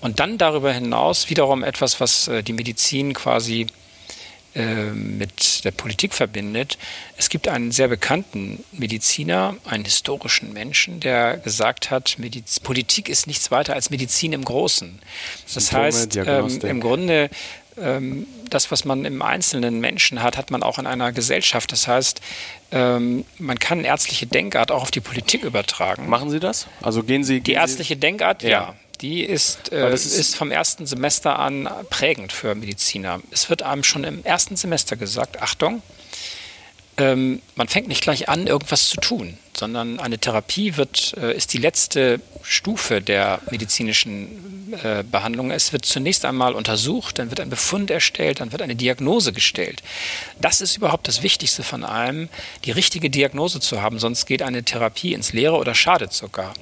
[0.00, 3.66] Und dann darüber hinaus wiederum etwas, was äh, die Medizin quasi
[4.54, 6.78] äh, mit der Politik verbindet.
[7.16, 13.26] Es gibt einen sehr bekannten Mediziner, einen historischen Menschen, der gesagt hat, Mediz Politik ist
[13.26, 14.98] nichts weiter als Medizin im Großen.
[15.44, 17.30] Das Symptome, heißt, ähm, im Grunde
[17.76, 21.70] ähm, das, was man im einzelnen Menschen hat, hat man auch in einer Gesellschaft.
[21.70, 22.20] Das heißt,
[22.72, 26.08] ähm, man kann ärztliche Denkart auch auf die Politik übertragen.
[26.08, 26.66] Machen Sie das?
[26.82, 27.34] Also gehen Sie.
[27.34, 28.48] Gehen die ärztliche Denkart, ja.
[28.48, 28.74] ja.
[29.00, 33.20] Die ist, äh, ist, ist, vom ersten Semester an prägend für Mediziner.
[33.30, 35.82] Es wird einem schon im ersten Semester gesagt, Achtung,
[36.98, 41.52] ähm, man fängt nicht gleich an, irgendwas zu tun, sondern eine Therapie wird, äh, ist
[41.52, 45.50] die letzte Stufe der medizinischen äh, Behandlung.
[45.50, 49.82] Es wird zunächst einmal untersucht, dann wird ein Befund erstellt, dann wird eine Diagnose gestellt.
[50.40, 52.28] Das ist überhaupt das Wichtigste von allem,
[52.64, 56.52] die richtige Diagnose zu haben, sonst geht eine Therapie ins Leere oder schadet sogar.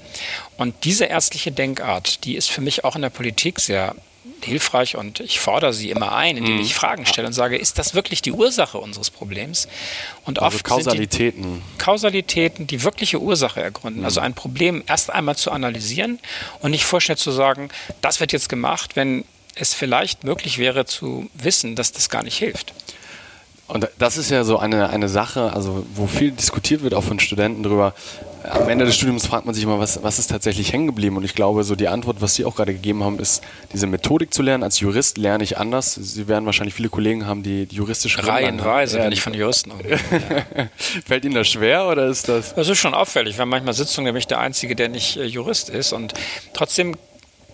[0.59, 3.94] Und diese ärztliche Denkart, die ist für mich auch in der Politik sehr
[4.44, 6.61] hilfreich und ich fordere sie immer ein, indem mhm.
[6.61, 9.68] ich Fragen stelle und sage, ist das wirklich die Ursache unseres Problems?
[10.25, 11.62] Und also oft Kausalitäten.
[11.75, 14.05] Die Kausalitäten die wirkliche Ursache ergründen.
[14.05, 14.25] Also mhm.
[14.25, 16.20] Also ein Problem erst einmal zu analysieren
[16.61, 17.68] und nicht vorschnell zu sagen,
[18.01, 22.38] das wird jetzt gemacht, wenn es vielleicht möglich wäre zu wissen, dass das gar nicht
[22.38, 22.72] hilft.
[23.68, 27.18] Und das ist ja so eine, eine Sache, also wo viel diskutiert wird, auch von
[27.18, 27.94] Studenten drüber.
[28.50, 31.16] Am Ende des Studiums fragt man sich immer, was, was ist tatsächlich hängen geblieben?
[31.16, 34.32] Und ich glaube, so die Antwort, was Sie auch gerade gegeben haben, ist, diese Methodik
[34.32, 34.62] zu lernen.
[34.62, 35.94] Als Jurist lerne ich anders.
[35.94, 40.68] Sie werden wahrscheinlich viele Kollegen haben, die, die juristische Reihenweise, wenn ich von Juristen ja.
[41.04, 42.54] Fällt Ihnen das schwer oder ist das?
[42.54, 45.92] Das ist schon auffällig, weil manchmal Sitzungen nämlich der Einzige, der nicht äh, Jurist ist.
[45.92, 46.14] Und
[46.52, 46.96] trotzdem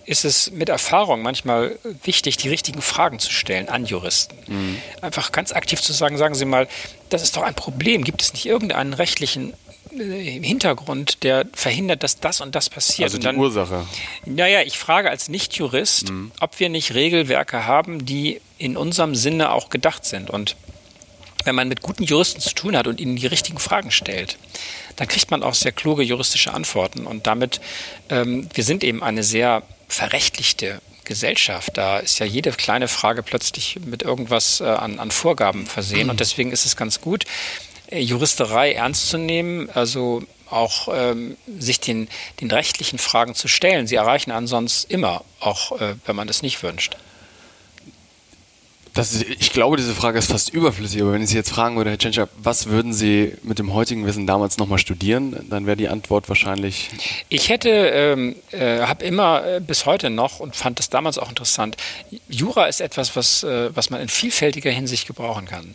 [0.04, 4.36] ist es mit Erfahrung manchmal wichtig, die richtigen Fragen zu stellen an Juristen.
[4.46, 4.76] Mhm.
[5.00, 6.68] Einfach ganz aktiv zu sagen, sagen Sie mal,
[7.08, 8.04] das ist doch ein Problem.
[8.04, 9.54] Gibt es nicht irgendeinen rechtlichen
[9.90, 13.06] Hintergrund, der verhindert, dass das und das passiert?
[13.06, 13.86] Also die dann, Ursache.
[14.24, 16.32] Naja, ich frage als Nicht-Jurist, mhm.
[16.40, 20.30] ob wir nicht Regelwerke haben, die in unserem Sinne auch gedacht sind.
[20.30, 20.56] Und
[21.44, 24.38] wenn man mit guten Juristen zu tun hat und ihnen die richtigen Fragen stellt,
[24.96, 27.06] dann kriegt man auch sehr kluge juristische Antworten.
[27.06, 27.60] Und damit,
[28.08, 31.76] ähm, wir sind eben eine sehr verrechtlichte Gesellschaft.
[31.76, 36.10] Da ist ja jede kleine Frage plötzlich mit irgendwas äh, an, an, Vorgaben versehen.
[36.10, 41.80] Und deswegen ist es ganz gut, äh, Juristerei ernst zu nehmen, also auch ähm, sich
[41.80, 42.08] den,
[42.40, 43.86] den rechtlichen Fragen zu stellen.
[43.86, 46.96] Sie erreichen ansonsten immer, auch äh, wenn man das nicht wünscht.
[48.94, 51.88] Ist, ich glaube, diese Frage ist fast überflüssig, aber wenn ich Sie jetzt fragen würde,
[51.88, 55.88] Herr Tschentscher, was würden Sie mit dem heutigen Wissen damals nochmal studieren, dann wäre die
[55.88, 56.90] Antwort wahrscheinlich.
[57.30, 61.30] Ich hätte, ähm, äh, habe immer äh, bis heute noch und fand das damals auch
[61.30, 61.78] interessant,
[62.28, 65.74] Jura ist etwas, was, äh, was man in vielfältiger Hinsicht gebrauchen kann.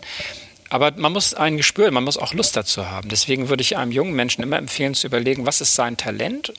[0.70, 3.10] Aber man muss ein Gespür, man muss auch Lust dazu haben.
[3.10, 6.54] Deswegen würde ich einem jungen Menschen immer empfehlen zu überlegen, was ist sein Talent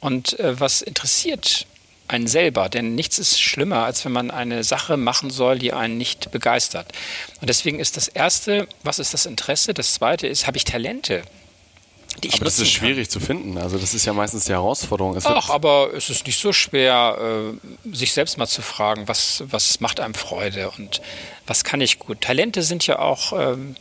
[0.00, 1.66] und äh, was interessiert
[2.08, 2.68] einen selber.
[2.68, 6.92] Denn nichts ist schlimmer, als wenn man eine Sache machen soll, die einen nicht begeistert.
[7.40, 9.74] Und deswegen ist das Erste, was ist das Interesse?
[9.74, 11.22] Das Zweite ist, habe ich Talente?
[12.32, 13.12] Aber das ist schwierig kann.
[13.12, 13.58] zu finden.
[13.58, 15.16] Also das ist ja meistens die Herausforderung.
[15.16, 17.52] Es Ach, aber es ist nicht so schwer,
[17.84, 21.00] äh, sich selbst mal zu fragen, was, was macht einem Freude und
[21.46, 22.20] was kann ich gut.
[22.20, 23.76] Talente sind ja auch ähm,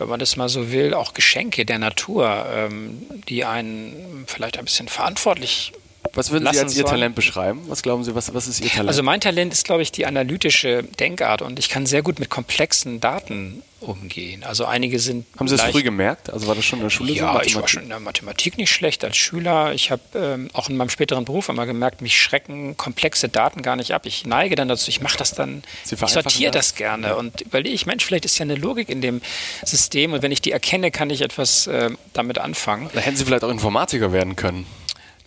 [0.00, 4.64] wenn man das mal so will, auch Geschenke der Natur, ähm, die einen vielleicht ein
[4.64, 5.72] bisschen verantwortlich
[6.14, 7.62] was würden Sie als Ihr Talent beschreiben?
[7.66, 8.88] Was glauben Sie, was, was ist Ihr Talent?
[8.88, 12.30] Also mein Talent ist, glaube ich, die analytische Denkart und ich kann sehr gut mit
[12.30, 14.44] komplexen Daten umgehen.
[14.44, 15.26] Also einige sind.
[15.38, 16.30] Haben Sie das früh gemerkt?
[16.30, 17.38] Also war das schon in der Schule ja, so?
[17.38, 19.72] Ja, ich war schon in der Mathematik nicht schlecht als Schüler.
[19.72, 23.76] Ich habe ähm, auch in meinem späteren Beruf immer gemerkt, mich schrecken komplexe Daten gar
[23.76, 24.02] nicht ab.
[24.04, 27.74] Ich neige dann dazu, ich mache das dann, Sie ich sortiere das gerne und überlege
[27.74, 29.22] ich, Mensch, vielleicht ist ja eine Logik in dem
[29.64, 32.90] System und wenn ich die erkenne, kann ich etwas äh, damit anfangen.
[32.92, 34.66] Da hätten Sie vielleicht auch Informatiker werden können.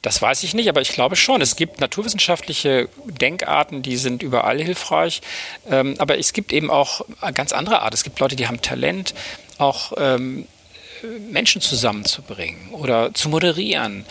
[0.04, 1.42] Das weiß ich nicht, aber ich glaube schon.
[1.42, 5.22] Es gibt naturwissenschaftliche Denkarten, die sind überall hilfreich.
[5.72, 7.94] Ähm, aber es gibt eben auch ganz andere Art.
[7.94, 9.16] Es gibt Leute, die haben Talent,
[9.58, 10.46] auch ähm,
[11.32, 14.06] Menschen zusammenzubringen oder zu moderieren.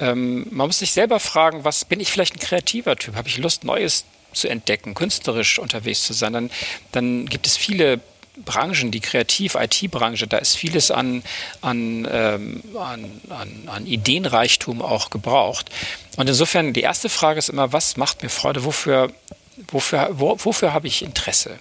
[0.00, 3.14] Ähm, man muss sich selber fragen, was bin ich vielleicht ein kreativer Typ?
[3.14, 6.32] Habe ich Lust, Neues zu entdecken, künstlerisch unterwegs zu sein?
[6.32, 6.50] Dann,
[6.90, 8.00] dann gibt es viele
[8.44, 11.22] Branchen, die Kreativ-IT-Branche, da ist vieles an,
[11.60, 15.70] an, ähm, an, an, an Ideenreichtum auch gebraucht.
[16.16, 18.64] Und insofern, die erste Frage ist immer, was macht mir Freude?
[18.64, 19.12] Wofür,
[19.68, 21.58] wofür, wo, wofür habe ich Interesse?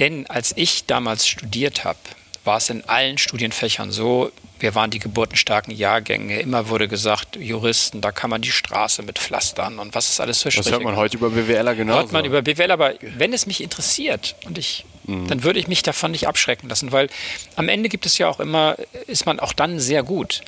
[0.00, 1.98] Denn als ich damals studiert habe,
[2.44, 6.40] war es in allen Studienfächern so, wir waren die geburtenstarken Jahrgänge.
[6.40, 10.42] Immer wurde gesagt, Juristen, da kann man die Straße mit pflastern und was ist alles
[10.42, 11.94] für Das hört man heute über BWLer genau.
[11.94, 15.28] Hört man über BWLer, aber wenn es mich interessiert und ich, mhm.
[15.28, 17.08] dann würde ich mich davon nicht abschrecken lassen, weil
[17.56, 20.42] am Ende gibt es ja auch immer, ist man auch dann sehr gut.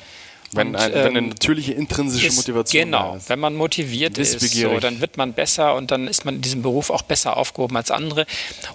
[0.53, 3.29] Wenn, ein, wenn eine ähm, natürliche intrinsische ist, Motivation genau, ist.
[3.29, 6.61] wenn man motiviert ist, so, dann wird man besser und dann ist man in diesem
[6.61, 8.25] Beruf auch besser aufgehoben als andere.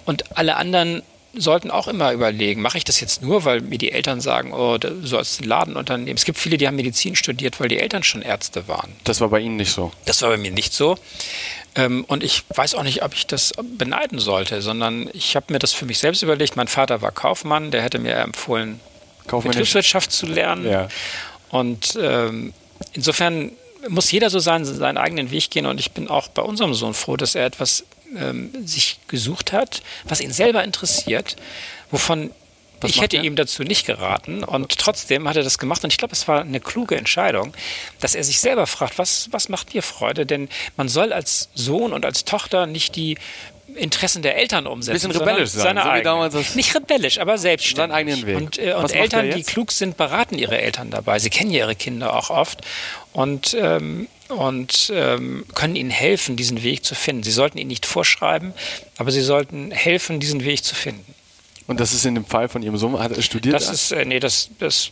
[0.05, 1.01] Und alle anderen
[1.33, 4.77] sollten auch immer überlegen, mache ich das jetzt nur, weil mir die Eltern sagen, oh,
[4.77, 6.15] du sollst einen Laden unternehmen.
[6.15, 8.91] Es gibt viele, die haben Medizin studiert, weil die Eltern schon Ärzte waren.
[9.03, 9.91] Das war bei Ihnen nicht so?
[10.05, 10.97] Das war bei mir nicht so.
[11.75, 15.59] Ähm, und ich weiß auch nicht, ob ich das beneiden sollte, sondern ich habe mir
[15.59, 16.55] das für mich selbst überlegt.
[16.55, 18.79] Mein Vater war Kaufmann, der hätte mir empfohlen,
[19.27, 20.69] Betriebswirtschaft zu lernen.
[20.69, 20.87] Ja.
[21.49, 22.53] Und ähm,
[22.93, 23.51] insofern
[23.89, 25.65] muss jeder so seinen, seinen eigenen Weg gehen.
[25.65, 27.85] Und ich bin auch bei unserem Sohn froh, dass er etwas
[28.17, 31.35] ähm, sich gesucht hat, was ihn selber interessiert,
[31.91, 32.31] wovon
[32.83, 33.23] was ich hätte er?
[33.23, 36.41] ihm dazu nicht geraten und trotzdem hat er das gemacht und ich glaube, es war
[36.41, 37.53] eine kluge Entscheidung,
[38.01, 40.25] dass er sich selber fragt, was, was macht dir Freude?
[40.25, 43.17] Denn man soll als Sohn und als Tochter nicht die
[43.75, 45.07] Interessen der Eltern umsetzen.
[45.07, 47.77] Bisschen rebellisch sein, so wie damals das Nicht rebellisch, aber selbstständig.
[47.77, 48.37] Seinen eigenen Weg.
[48.37, 51.19] Und, äh, und Eltern, die klug sind, beraten ihre Eltern dabei.
[51.19, 52.61] Sie kennen ja ihre Kinder auch oft
[53.13, 57.23] und, ähm, und ähm, können ihnen helfen, diesen Weg zu finden.
[57.23, 58.53] Sie sollten ihn nicht vorschreiben,
[58.97, 61.13] aber sie sollten helfen, diesen Weg zu finden.
[61.67, 63.55] Und das ist in dem Fall von Ihrem Sohn, hat er studiert?
[63.55, 64.91] Das ist, äh, nee, das, das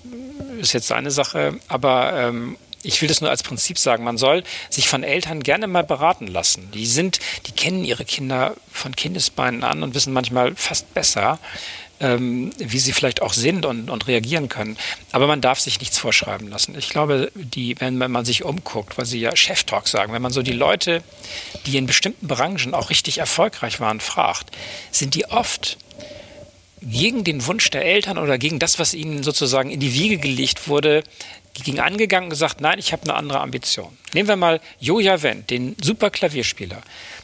[0.60, 4.44] ist jetzt seine Sache, aber ähm, ich will das nur als Prinzip sagen, man soll
[4.70, 6.72] sich von Eltern gerne mal beraten lassen.
[6.72, 11.40] Die sind, die kennen ihre Kinder von Kindesbeinen an und wissen manchmal fast besser,
[12.02, 14.78] ähm, wie sie vielleicht auch sind und, und reagieren können.
[15.12, 16.76] Aber man darf sich nichts vorschreiben lassen.
[16.78, 20.42] Ich glaube, die, wenn, man sich umguckt, weil Sie ja Chef-Talk sagen, wenn man so
[20.42, 21.04] die Leute,
[21.66, 24.50] die in bestimmten Branchen auch richtig erfolgreich waren, fragt,
[24.92, 25.78] sind die oft
[26.82, 30.68] gegen den Wunsch der Eltern oder gegen das, was ihnen sozusagen in die Wiege gelegt
[30.68, 31.04] wurde,
[31.54, 33.96] ging angegangen und gesagt, nein, ich habe eine andere Ambition.
[34.14, 36.82] Nehmen wir mal Joja Wendt, den super Klavierspieler.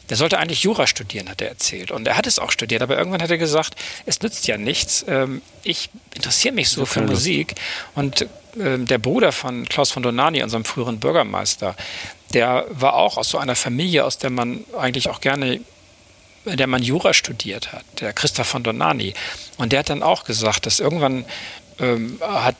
[0.08, 1.90] Der sollte eigentlich Jura studieren, hat er erzählt.
[1.90, 3.74] Und er hat es auch studiert, aber irgendwann hat er gesagt,
[4.06, 5.04] es nützt ja nichts.
[5.08, 7.54] Ähm, ich interessiere mich so für Musik.
[7.94, 8.26] Und
[8.58, 11.76] ähm, der Bruder von Klaus von Donani, unserem früheren Bürgermeister,
[12.34, 15.60] der war auch aus so einer Familie, aus der man eigentlich auch gerne
[16.44, 19.12] der man Jura studiert hat, der Christoph von Donani.
[19.58, 21.24] Und der hat dann auch gesagt, dass irgendwann
[21.80, 22.56] ähm, hat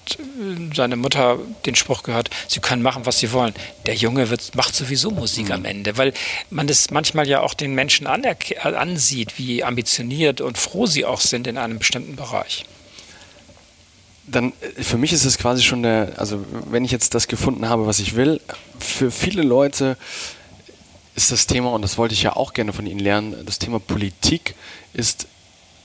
[0.74, 3.54] seine Mutter den Spruch gehört, sie können machen, was sie wollen.
[3.86, 5.52] Der Junge wird, macht sowieso Musik mhm.
[5.52, 6.12] am Ende, weil
[6.50, 11.46] man das manchmal ja auch den Menschen ansieht, wie ambitioniert und froh sie auch sind
[11.46, 12.64] in einem bestimmten Bereich.
[14.26, 17.68] Dann, äh, für mich ist es quasi schon der, also wenn ich jetzt das gefunden
[17.68, 18.40] habe, was ich will,
[18.78, 19.96] für viele Leute
[21.14, 23.80] ist das Thema, und das wollte ich ja auch gerne von Ihnen lernen, das Thema
[23.80, 24.54] Politik
[24.92, 25.26] ist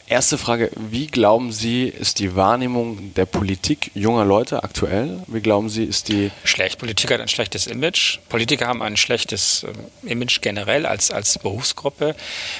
[0.07, 5.23] Erste Frage, wie glauben Sie, ist die Wahrnehmung der Politik junger Leute aktuell?
[5.27, 6.29] Wie glauben Sie, ist die...
[6.43, 6.77] Schlecht.
[6.77, 8.19] Politik hat ein schlechtes Image.
[8.27, 12.15] Politiker haben ein schlechtes äh, Image generell als, als Berufsgruppe.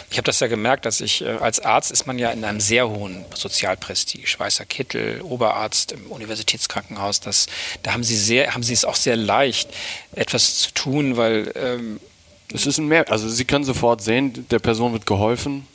[0.10, 2.62] Ich habe das ja gemerkt, dass ich, äh, als Arzt ist man ja in einem
[2.62, 4.26] sehr hohen Sozialprestige.
[4.38, 7.48] Weißer Kittel, Oberarzt im Universitätskrankenhaus, das,
[7.84, 9.70] da haben Sie, sehr, haben Sie es auch sehr leicht,
[10.16, 11.52] etwas zu tun, weil...
[11.56, 12.00] Ähm,
[12.54, 15.66] es ist ein Mehr, also Sie können sofort sehen, der Person wird geholfen,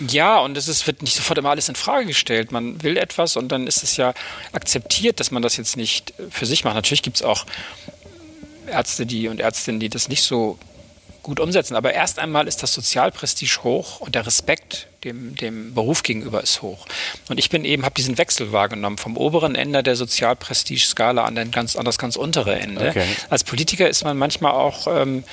[0.00, 2.52] ja, und es ist, wird nicht sofort immer alles in Frage gestellt.
[2.52, 4.14] Man will etwas und dann ist es ja
[4.52, 6.74] akzeptiert, dass man das jetzt nicht für sich macht.
[6.74, 7.46] Natürlich gibt es auch
[8.66, 10.58] Ärzte die und Ärztinnen, die das nicht so
[11.22, 11.74] gut umsetzen.
[11.74, 16.62] Aber erst einmal ist das Sozialprestige hoch und der Respekt dem, dem Beruf gegenüber ist
[16.62, 16.86] hoch.
[17.28, 21.50] Und ich bin eben, habe diesen Wechsel wahrgenommen vom oberen Ende der Sozialprestige-Skala an, den
[21.50, 22.90] ganz, an das ganz untere Ende.
[22.90, 23.06] Okay.
[23.28, 25.24] Als Politiker ist man manchmal auch ähm,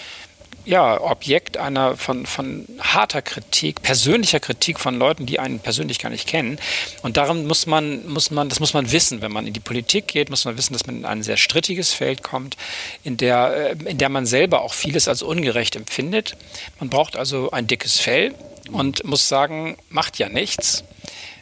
[0.63, 6.09] ja, Objekt einer von, von harter Kritik, persönlicher Kritik von Leuten, die einen persönlich gar
[6.09, 6.59] nicht kennen.
[7.01, 10.07] Und darum muss man, muss man, das muss man wissen, wenn man in die Politik
[10.07, 12.57] geht, muss man wissen, dass man in ein sehr strittiges Feld kommt,
[13.03, 16.37] in der, äh, in der man selber auch vieles als ungerecht empfindet.
[16.79, 18.35] Man braucht also ein dickes Fell
[18.71, 20.83] und muss sagen, macht ja nichts.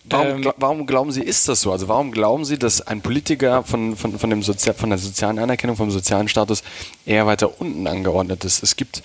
[0.09, 1.71] Warum, ähm, warum, glauben Sie, ist das so?
[1.71, 5.39] Also warum glauben Sie, dass ein Politiker von, von, von, dem Sozi von der sozialen
[5.39, 6.63] Anerkennung, vom sozialen Status
[7.05, 8.63] eher weiter unten angeordnet ist?
[8.63, 9.03] Es gibt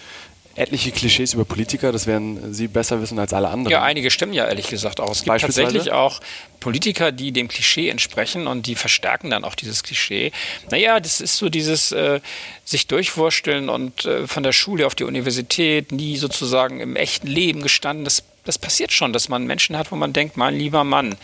[0.57, 3.73] etliche Klischees über Politiker, das werden Sie besser wissen als alle anderen.
[3.73, 5.11] Ja, einige stimmen ja ehrlich gesagt auch.
[5.11, 6.21] Es gibt tatsächlich auch
[6.61, 10.33] Politiker, die dem Klischee entsprechen und die verstärken dann auch dieses Klischee.
[10.71, 12.21] Naja, das ist so dieses äh,
[12.65, 17.63] sich durchwursteln und äh, von der Schule auf die Universität nie sozusagen im echten Leben
[17.63, 18.05] gestanden.
[18.05, 21.17] Das das passiert schon, dass man Menschen hat, wo man denkt, mein lieber Mann,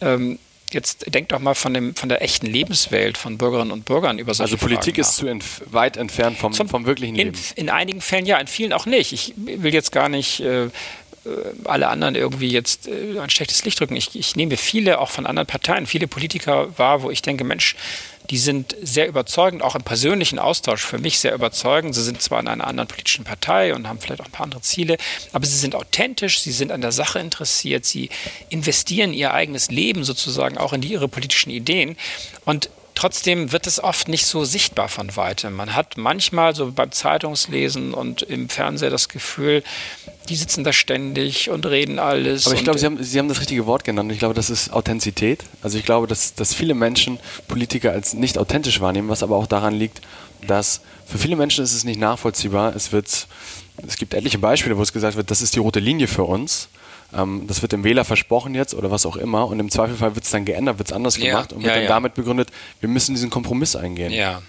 [0.00, 0.38] ähm,
[0.72, 4.34] jetzt denk doch mal von, dem, von der echten Lebenswelt von Bürgerinnen und Bürgern über
[4.34, 7.38] solche Also Politik Fragen ist zu entf weit entfernt vom, Zum, vom wirklichen in, Leben.
[7.56, 9.12] In einigen Fällen ja, in vielen auch nicht.
[9.12, 10.70] Ich will jetzt gar nicht äh, äh
[11.64, 13.96] alle anderen irgendwie jetzt äh, ein schlechtes Licht drücken.
[13.96, 17.76] Ich, ich nehme viele auch von anderen Parteien, viele Politiker wahr, wo ich denke, Mensch,
[18.30, 21.94] die sind sehr überzeugend, auch im persönlichen Austausch für mich sehr überzeugend.
[21.94, 24.60] Sie sind zwar in einer anderen politischen Partei und haben vielleicht auch ein paar andere
[24.60, 24.98] Ziele,
[25.32, 28.10] aber sie sind authentisch, sie sind an der Sache interessiert, sie
[28.50, 31.96] investieren ihr eigenes Leben sozusagen auch in die, ihre politischen Ideen.
[32.44, 35.54] Und Trotzdem wird es oft nicht so sichtbar von weitem.
[35.54, 39.62] Man hat manchmal so beim Zeitungslesen und im Fernseher das Gefühl,
[40.28, 42.44] die sitzen da ständig und reden alles.
[42.48, 44.10] Aber ich glaube, Sie haben, Sie haben das richtige Wort genannt.
[44.10, 45.44] Ich glaube, das ist Authentizität.
[45.62, 49.46] Also ich glaube, dass, dass viele Menschen Politiker als nicht authentisch wahrnehmen, was aber auch
[49.46, 50.00] daran liegt,
[50.48, 52.74] dass für viele Menschen ist es nicht nachvollziehbar.
[52.74, 53.28] Es wird,
[53.86, 56.68] es gibt etliche Beispiele, wo es gesagt wird, das ist die rote Linie für uns
[57.12, 60.24] ähm, das wird dem Wähler versprochen jetzt oder was auch immer und im Zweifelfall wird
[60.24, 61.88] es dann geändert, wird es anders ja, gemacht und wird ja, dann ja.
[61.88, 64.12] damit begründet, wir müssen diesen Kompromiss eingehen.
[64.12, 64.42] Ja.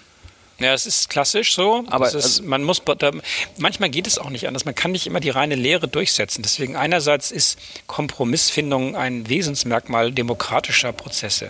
[0.60, 1.86] Ja, es ist klassisch so.
[1.88, 3.12] Aber ist, also man muss, da,
[3.58, 4.66] manchmal geht es auch nicht anders.
[4.66, 6.42] Man kann nicht immer die reine Lehre durchsetzen.
[6.42, 11.48] Deswegen einerseits ist Kompromissfindung ein Wesensmerkmal demokratischer Prozesse.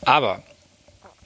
[0.00, 0.42] Aber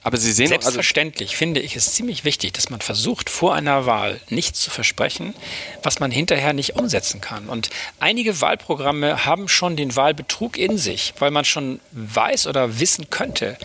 [0.04, 3.54] aber Sie sehen also Selbstverständlich also finde ich es ziemlich wichtig, dass man versucht, vor
[3.54, 5.34] einer Wahl nichts zu versprechen,
[5.82, 7.48] was man hinterher nicht umsetzen kann.
[7.48, 13.10] Und einige Wahlprogramme haben schon den Wahlbetrug in sich, weil man schon weiß oder wissen
[13.10, 13.56] könnte,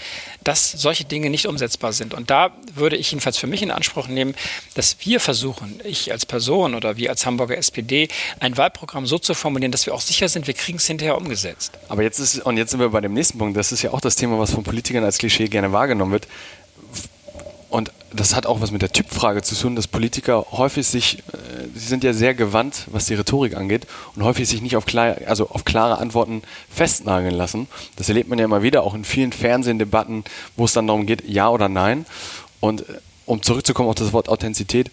[0.47, 2.13] dass solche Dinge nicht umsetzbar sind.
[2.13, 4.33] Und da würde ich jedenfalls für mich in Anspruch nehmen,
[4.75, 8.07] dass wir versuchen, ich als Person oder wir als Hamburger SPD,
[8.39, 11.73] ein Wahlprogramm so zu formulieren, dass wir auch sicher sind, wir kriegen es hinterher umgesetzt.
[11.89, 13.99] Aber jetzt ist, und jetzt sind wir bei dem nächsten Punkt, das ist ja auch
[13.99, 16.26] das Thema, was von Politikern als Klischee gerne wahrgenommen wird.
[17.69, 21.67] Und das hat auch was mit der Typfrage zu tun, dass Politiker häufig sich, äh,
[21.75, 23.85] sie sind ja sehr gewandt, was die Rhetorik angeht,
[24.15, 27.67] und häufig sich nicht auf, klar, also auf klare Antworten festnageln lassen.
[27.97, 30.23] Das erlebt man ja immer wieder, auch in vielen Fernsehdebatten,
[30.55, 32.05] wo es dann darum geht, ja oder nein.
[32.59, 34.89] Und äh, um zurückzukommen auf das Wort Authentizität,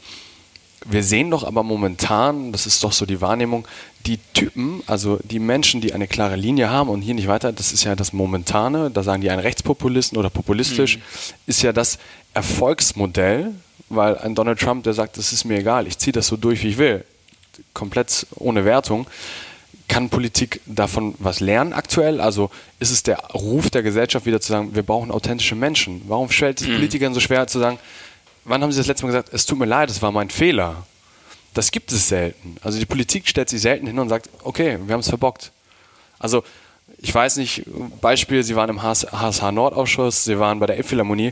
[0.85, 3.67] wir sehen doch aber momentan, das ist doch so die Wahrnehmung,
[4.07, 7.73] die Typen, also die Menschen, die eine klare Linie haben und hier nicht weiter, das
[7.73, 11.03] ist ja das Momentane, da sagen die ein Rechtspopulisten oder populistisch, mhm.
[11.47, 11.99] ist ja das
[12.35, 13.53] Erfolgsmodell,
[13.89, 16.63] weil ein Donald Trump, der sagt, das ist mir egal, ich ziehe das so durch,
[16.63, 17.05] wie ich will,
[17.73, 19.07] komplett ohne Wertung,
[19.89, 22.21] kann Politik davon was lernen aktuell?
[22.21, 26.03] Also ist es der Ruf der Gesellschaft wieder zu sagen, wir brauchen authentische Menschen?
[26.09, 26.77] Warum stellt es mhm.
[26.77, 27.79] Politikern so schwer zu sagen,
[28.45, 30.87] wann haben Sie das letzte Mal gesagt, es tut mir leid, es war mein Fehler?
[31.55, 32.57] Das gibt es selten.
[32.63, 35.53] Also die Politik stellt sich selten hin und sagt, okay, wir haben es verbockt.
[36.19, 36.43] Also
[36.99, 37.65] ich weiß nicht,
[38.01, 41.31] Beispiel, Sie waren im HSH Nordausschuss, Sie waren bei der Elbphilharmonie.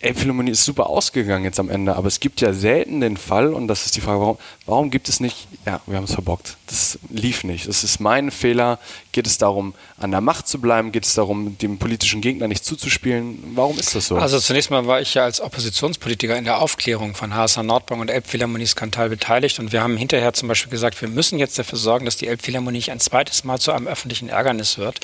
[0.00, 3.68] Elbphilharmonie ist super ausgegangen jetzt am Ende, aber es gibt ja selten den Fall, und
[3.68, 6.56] das ist die Frage, warum, warum gibt es nicht, ja, wir haben es verbockt.
[6.66, 7.68] Das lief nicht.
[7.68, 8.78] Das ist mein Fehler.
[9.12, 10.92] Geht es darum, an der Macht zu bleiben?
[10.92, 13.52] Geht es darum, dem politischen Gegner nicht zuzuspielen?
[13.54, 14.16] Warum ist das so?
[14.16, 18.10] Also zunächst mal war ich ja als Oppositionspolitiker in der Aufklärung von HSH Nordbank und
[18.10, 22.16] Elbphilharmonie-Skandal beteiligt und wir haben hinterher zum Beispiel gesagt, wir müssen jetzt dafür sorgen, dass
[22.16, 25.00] die Elbphilharmonie nicht ein zweites Mal zu einem öffentlichen Ärgernis wird.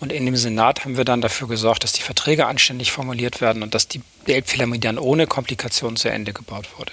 [0.00, 3.62] Und in dem Senat haben wir dann dafür gesorgt, dass die Verträge anständig formuliert werden
[3.62, 6.92] und dass die Elbphilharmonie dann ohne Komplikationen zu Ende gebaut wurde.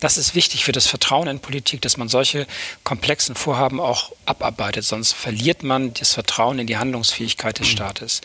[0.00, 2.46] Das ist wichtig für das Vertrauen in Politik, dass man solche
[2.82, 8.20] komplexen Vorhaben auch abarbeitet, sonst verliert man das Vertrauen in die Handlungsfähigkeit des Staates.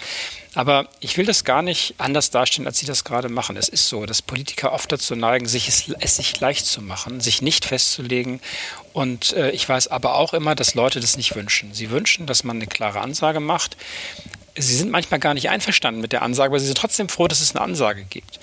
[0.56, 3.56] Aber ich will das gar nicht anders darstellen, als Sie das gerade machen.
[3.56, 7.22] Es ist so, dass Politiker oft dazu neigen, sich es, es sich leicht zu machen,
[7.22, 8.42] sich nicht festzulegen.
[8.92, 11.74] Und äh, ich weiß aber auch immer, dass Leute das nicht wünschen.
[11.74, 13.78] Sie wünschen, dass man eine klare Ansage macht.
[14.60, 17.42] Sie sind manchmal gar nicht einverstanden mit der Ansage, aber sie sind trotzdem froh, dass
[17.42, 18.40] es eine Ansage gibt.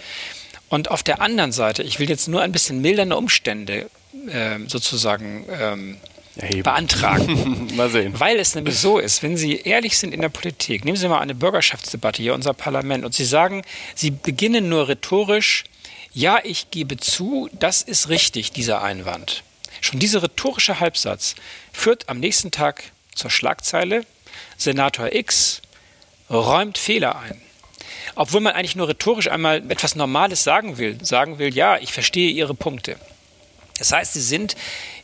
[0.69, 3.89] Und auf der anderen Seite, ich will jetzt nur ein bisschen mildernde Umstände
[4.29, 5.97] äh, sozusagen ähm,
[6.63, 7.71] beantragen.
[7.77, 8.19] mal sehen.
[8.19, 11.21] Weil es nämlich so ist, wenn Sie ehrlich sind in der Politik, nehmen Sie mal
[11.21, 13.63] eine Bürgerschaftsdebatte hier, unser Parlament, und Sie sagen,
[13.95, 15.65] Sie beginnen nur rhetorisch,
[16.13, 19.43] ja, ich gebe zu, das ist richtig, dieser Einwand.
[19.81, 21.35] Schon dieser rhetorische Halbsatz
[21.73, 24.05] führt am nächsten Tag zur Schlagzeile,
[24.57, 25.61] Senator X
[26.31, 27.41] räumt Fehler ein.
[28.15, 32.31] Obwohl man eigentlich nur rhetorisch einmal etwas Normales sagen will, sagen will, ja, ich verstehe
[32.31, 32.97] Ihre Punkte.
[33.79, 34.57] Das heißt, Sie sind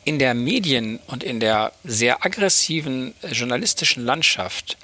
[0.04, 4.76] in der Medien- und in der sehr aggressiven äh, journalistischen Landschaft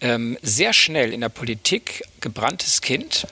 [0.00, 3.26] ähm, sehr schnell in der Politik gebranntes Kind,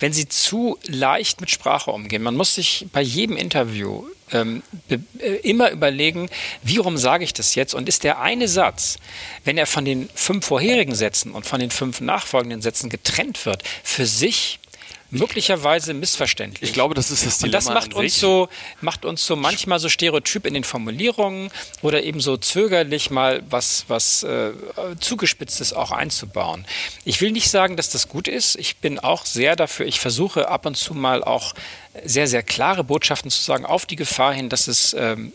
[0.00, 2.22] wenn sie zu leicht mit Sprache umgehen.
[2.22, 4.96] Man muss sich bei jedem Interview ähm, äh,
[5.42, 6.28] immer überlegen,
[6.62, 7.74] wie rum sage ich das jetzt?
[7.74, 8.98] Und ist der eine Satz,
[9.44, 13.62] wenn er von den fünf vorherigen Sätzen und von den fünf nachfolgenden Sätzen getrennt wird,
[13.84, 14.58] für sich
[15.18, 16.70] möglicherweise missverständlich.
[16.70, 17.58] Ich glaube, das ist das Dilemma.
[17.58, 18.48] Und das macht uns so,
[18.80, 21.50] macht uns so manchmal so stereotyp in den Formulierungen
[21.82, 24.52] oder eben so zögerlich mal was, was äh,
[25.00, 26.64] zugespitztes auch einzubauen.
[27.04, 28.56] Ich will nicht sagen, dass das gut ist.
[28.56, 29.86] Ich bin auch sehr dafür.
[29.86, 31.54] Ich versuche ab und zu mal auch
[32.04, 35.32] sehr, sehr klare Botschaften zu sagen, auf die Gefahr hin, dass es ähm,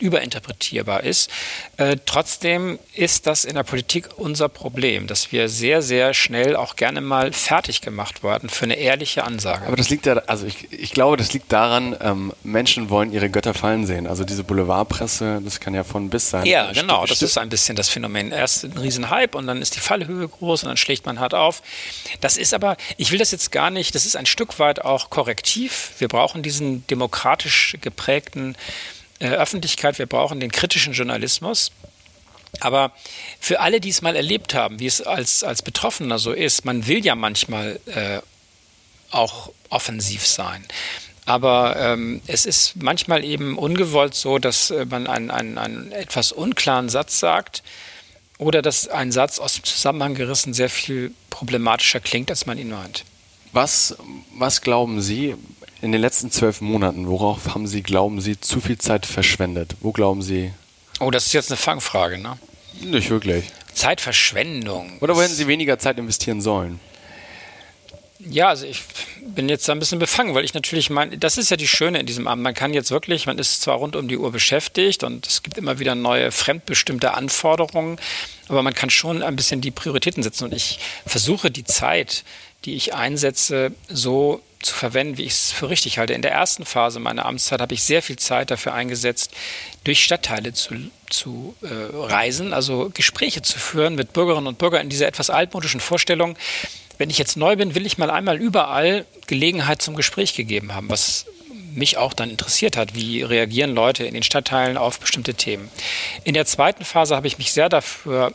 [0.00, 1.30] überinterpretierbar ist.
[1.76, 6.76] Äh, trotzdem ist das in der Politik unser Problem, dass wir sehr, sehr schnell auch
[6.76, 9.66] gerne mal fertig gemacht werden für eine ehrliche Ansage.
[9.66, 13.30] Aber das liegt ja, also ich, ich glaube, das liegt daran, ähm, Menschen wollen ihre
[13.30, 14.06] Götter fallen sehen.
[14.06, 16.46] Also diese Boulevardpresse, das kann ja von bis sein.
[16.46, 18.32] Ja, genau, das ist ein bisschen das Phänomen.
[18.32, 21.62] Erst ein Riesenhype und dann ist die Fallhöhe groß und dann schlägt man hart auf.
[22.20, 25.10] Das ist aber, ich will das jetzt gar nicht, das ist ein Stück weit auch
[25.10, 25.92] korrektiv.
[25.98, 28.56] Wir brauchen diesen demokratisch geprägten
[29.20, 31.70] äh, Öffentlichkeit, wir brauchen den kritischen Journalismus.
[32.58, 32.92] Aber
[33.38, 36.86] für alle, die es mal erlebt haben, wie es als, als Betroffener so ist, man
[36.86, 38.20] will ja manchmal äh,
[39.10, 40.64] auch offensiv sein.
[41.26, 46.32] Aber ähm, es ist manchmal eben ungewollt so, dass äh, man einen, einen, einen etwas
[46.32, 47.62] unklaren Satz sagt
[48.38, 52.70] oder dass ein Satz aus dem Zusammenhang gerissen sehr viel problematischer klingt, als man ihn
[52.70, 53.04] meint.
[53.52, 53.96] Was,
[54.36, 55.36] was glauben Sie,
[55.82, 59.76] in den letzten zwölf Monaten, worauf haben Sie, glauben Sie, zu viel Zeit verschwendet?
[59.80, 60.52] Wo glauben Sie?
[61.00, 62.38] Oh, das ist jetzt eine Fangfrage, ne?
[62.82, 63.46] Nicht wirklich.
[63.72, 64.98] Zeitverschwendung.
[65.00, 66.80] Oder wo hätten Sie weniger Zeit investieren sollen?
[68.18, 68.82] Ja, also ich
[69.22, 72.00] bin jetzt da ein bisschen befangen, weil ich natürlich meine, das ist ja die Schöne
[72.00, 72.42] in diesem Amt.
[72.42, 75.56] Man kann jetzt wirklich, man ist zwar rund um die Uhr beschäftigt und es gibt
[75.56, 77.98] immer wieder neue fremdbestimmte Anforderungen,
[78.48, 82.24] aber man kann schon ein bisschen die Prioritäten setzen und ich versuche die Zeit,
[82.64, 86.12] die ich einsetze, so zu verwenden, wie ich es für richtig halte.
[86.12, 89.32] In der ersten Phase meiner Amtszeit habe ich sehr viel Zeit dafür eingesetzt,
[89.84, 90.74] durch Stadtteile zu,
[91.08, 95.80] zu äh, reisen, also Gespräche zu führen mit Bürgerinnen und Bürgern in dieser etwas altmodischen
[95.80, 96.36] Vorstellung,
[96.98, 100.90] wenn ich jetzt neu bin, will ich mal einmal überall Gelegenheit zum Gespräch gegeben haben,
[100.90, 101.24] was
[101.74, 105.70] mich auch dann interessiert hat, wie reagieren Leute in den Stadtteilen auf bestimmte Themen.
[106.24, 108.34] In der zweiten Phase habe ich mich sehr dafür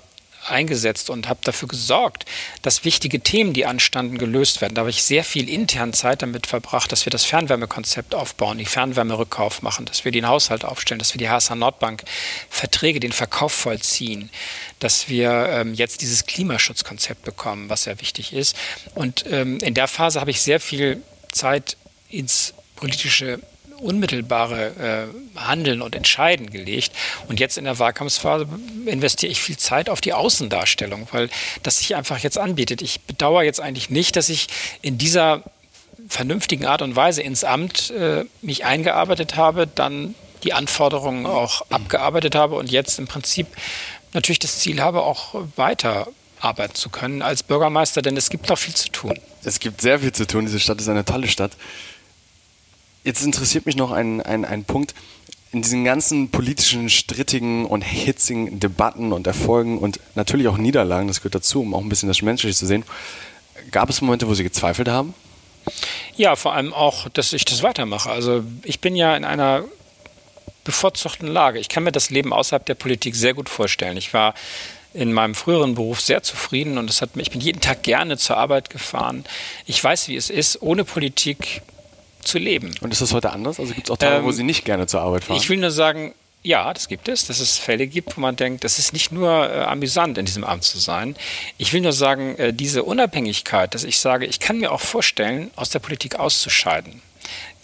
[0.49, 2.25] eingesetzt und habe dafür gesorgt,
[2.61, 4.75] dass wichtige Themen, die anstanden, gelöst werden.
[4.75, 8.65] Da habe ich sehr viel intern Zeit damit verbracht, dass wir das Fernwärmekonzept aufbauen, die
[8.65, 12.03] Fernwärmerückkauf machen, dass wir den Haushalt aufstellen, dass wir die HSH Nordbank
[12.49, 14.29] Verträge, den Verkauf vollziehen,
[14.79, 18.55] dass wir ähm, jetzt dieses Klimaschutzkonzept bekommen, was sehr wichtig ist.
[18.93, 21.77] Und ähm, in der Phase habe ich sehr viel Zeit
[22.09, 23.39] ins politische
[23.80, 26.91] unmittelbare äh, Handeln und Entscheiden gelegt.
[27.28, 28.47] Und jetzt in der Wahlkampfphase
[28.86, 31.30] investiere ich viel Zeit auf die Außendarstellung, weil
[31.63, 32.82] das sich einfach jetzt anbietet.
[32.82, 34.47] Ich bedauere jetzt eigentlich nicht, dass ich
[34.82, 35.43] in dieser
[36.07, 42.36] vernünftigen Art und Weise ins Amt äh, mich eingearbeitet habe, dann die Anforderungen auch abgearbeitet
[42.36, 43.47] habe und jetzt im Prinzip
[44.13, 46.07] natürlich das Ziel habe, auch weiter
[46.39, 49.19] arbeiten zu können als Bürgermeister, denn es gibt noch viel zu tun.
[49.43, 50.45] Es gibt sehr viel zu tun.
[50.45, 51.51] Diese Stadt ist eine tolle Stadt.
[53.06, 54.95] Jetzt interessiert mich noch ein, ein, ein Punkt.
[55.51, 61.20] In diesen ganzen politischen, strittigen und hitzigen Debatten und Erfolgen und natürlich auch Niederlagen, das
[61.20, 62.84] gehört dazu, um auch ein bisschen das Menschliche zu sehen,
[63.72, 65.14] gab es Momente, wo Sie gezweifelt haben?
[66.16, 68.10] Ja, vor allem auch, dass ich das weitermache.
[68.10, 69.64] Also ich bin ja in einer
[70.64, 71.60] bevorzugten Lage.
[71.60, 73.97] Ich kann mir das Leben außerhalb der Politik sehr gut vorstellen.
[73.97, 74.34] Ich war
[74.95, 78.38] in meinem früheren Beruf sehr zufrieden und es hat ich bin jeden Tag gerne zur
[78.38, 79.26] Arbeit gefahren.
[79.68, 81.62] Ich weiß, wie es ist, ohne Politik
[82.28, 82.76] zu leben.
[82.82, 83.59] Und ist das heute anders?
[83.59, 85.38] Also gibt es auch Tage, ähm, wo Sie nicht gerne zur Arbeit fahren?
[85.38, 86.13] Ich will nur sagen,
[86.45, 89.49] ja, das gibt es, dass es Fälle gibt, wo man denkt, das ist nicht nur
[89.49, 91.15] äh, amüsant, in diesem Amt zu sein.
[91.57, 95.49] Ich will nur sagen, äh, diese Unabhängigkeit, dass ich sage, ich kann mir auch vorstellen,
[95.55, 97.01] aus der Politik auszuscheiden.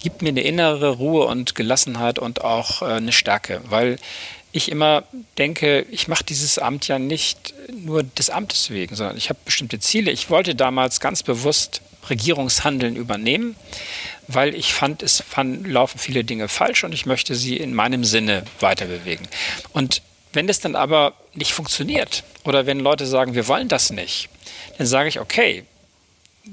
[0.01, 3.97] gibt mir eine innere Ruhe und Gelassenheit und auch äh, eine Stärke, weil
[4.51, 5.03] ich immer
[5.37, 9.79] denke, ich mache dieses Amt ja nicht nur des Amtes wegen, sondern ich habe bestimmte
[9.79, 10.11] Ziele.
[10.11, 13.55] Ich wollte damals ganz bewusst Regierungshandeln übernehmen,
[14.27, 18.03] weil ich fand, es fand, laufen viele Dinge falsch und ich möchte sie in meinem
[18.03, 19.27] Sinne weiter bewegen.
[19.73, 20.01] Und
[20.33, 24.29] wenn das dann aber nicht funktioniert oder wenn Leute sagen, wir wollen das nicht,
[24.77, 25.65] dann sage ich, okay,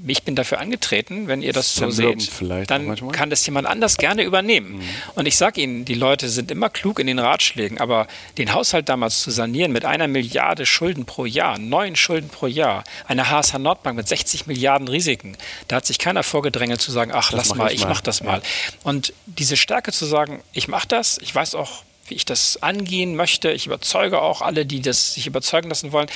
[0.07, 2.31] ich bin dafür angetreten, wenn ihr das so seht,
[2.67, 4.77] dann kann das jemand anders gerne übernehmen.
[4.77, 4.83] Mhm.
[5.15, 8.87] Und ich sage Ihnen, die Leute sind immer klug in den Ratschlägen, aber den Haushalt
[8.87, 13.57] damals zu sanieren mit einer Milliarde Schulden pro Jahr, neun Schulden pro Jahr, eine HSH
[13.57, 15.35] Nordbank mit 60 Milliarden Risiken,
[15.67, 18.03] da hat sich keiner vorgedrängelt zu sagen, ach, das lass mach mal, ich, ich mache
[18.03, 18.41] das mal.
[18.83, 23.15] Und diese Stärke zu sagen, ich mache das, ich weiß auch, wie ich das angehen
[23.15, 26.07] möchte, ich überzeuge auch alle, die das sich überzeugen lassen wollen,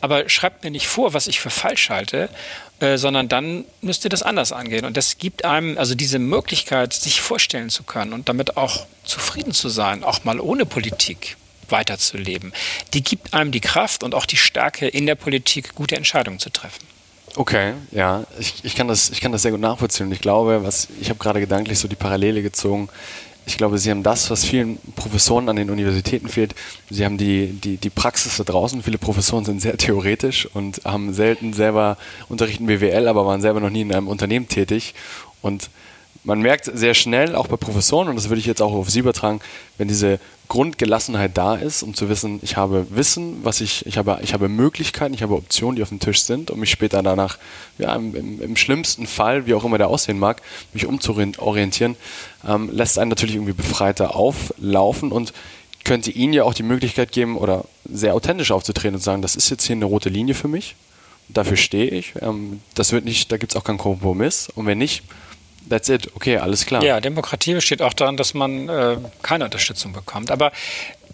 [0.00, 2.28] aber schreibt mir nicht vor, was ich für falsch halte,
[2.80, 4.84] äh, sondern dann müsst ihr das anders angehen.
[4.84, 9.52] Und das gibt einem also diese Möglichkeit, sich vorstellen zu können und damit auch zufrieden
[9.52, 11.36] zu sein, auch mal ohne Politik
[11.68, 12.52] weiterzuleben.
[12.94, 16.50] Die gibt einem die Kraft und auch die Stärke in der Politik, gute Entscheidungen zu
[16.50, 16.84] treffen.
[17.36, 20.06] Okay, ja, ich, ich, kann das, ich kann das sehr gut nachvollziehen.
[20.06, 22.88] Und ich glaube, was ich habe gerade gedanklich so die Parallele gezogen
[23.46, 26.54] ich glaube, sie haben das, was vielen Professoren an den Universitäten fehlt.
[26.88, 28.82] Sie haben die, die, die Praxis da draußen.
[28.82, 31.96] Viele Professoren sind sehr theoretisch und haben selten selber
[32.28, 34.94] unterrichten BWL, aber waren selber noch nie in einem Unternehmen tätig.
[35.42, 35.70] Und
[36.22, 38.98] man merkt sehr schnell, auch bei Professoren, und das würde ich jetzt auch auf Sie
[38.98, 39.40] übertragen,
[39.78, 44.18] wenn diese Grundgelassenheit da ist, um zu wissen, ich habe Wissen, was ich, ich habe,
[44.22, 47.38] ich habe Möglichkeiten, ich habe Optionen, die auf dem Tisch sind, um mich später danach,
[47.78, 50.42] ja, im, im, im schlimmsten Fall, wie auch immer der aussehen mag,
[50.72, 51.96] mich umzuorientieren,
[52.46, 55.32] ähm, lässt einen natürlich irgendwie befreiter auflaufen und
[55.84, 59.50] könnte Ihnen ja auch die Möglichkeit geben, oder sehr authentisch aufzutreten und sagen, das ist
[59.50, 60.74] jetzt hier eine rote Linie für mich,
[61.28, 64.78] dafür stehe ich, ähm, das wird nicht, da gibt es auch keinen Kompromiss, und wenn
[64.78, 65.04] nicht,
[65.70, 66.10] That's it.
[66.14, 66.82] Okay, alles klar.
[66.82, 70.30] Ja, Demokratie besteht auch daran, dass man äh, keine Unterstützung bekommt.
[70.30, 70.52] Aber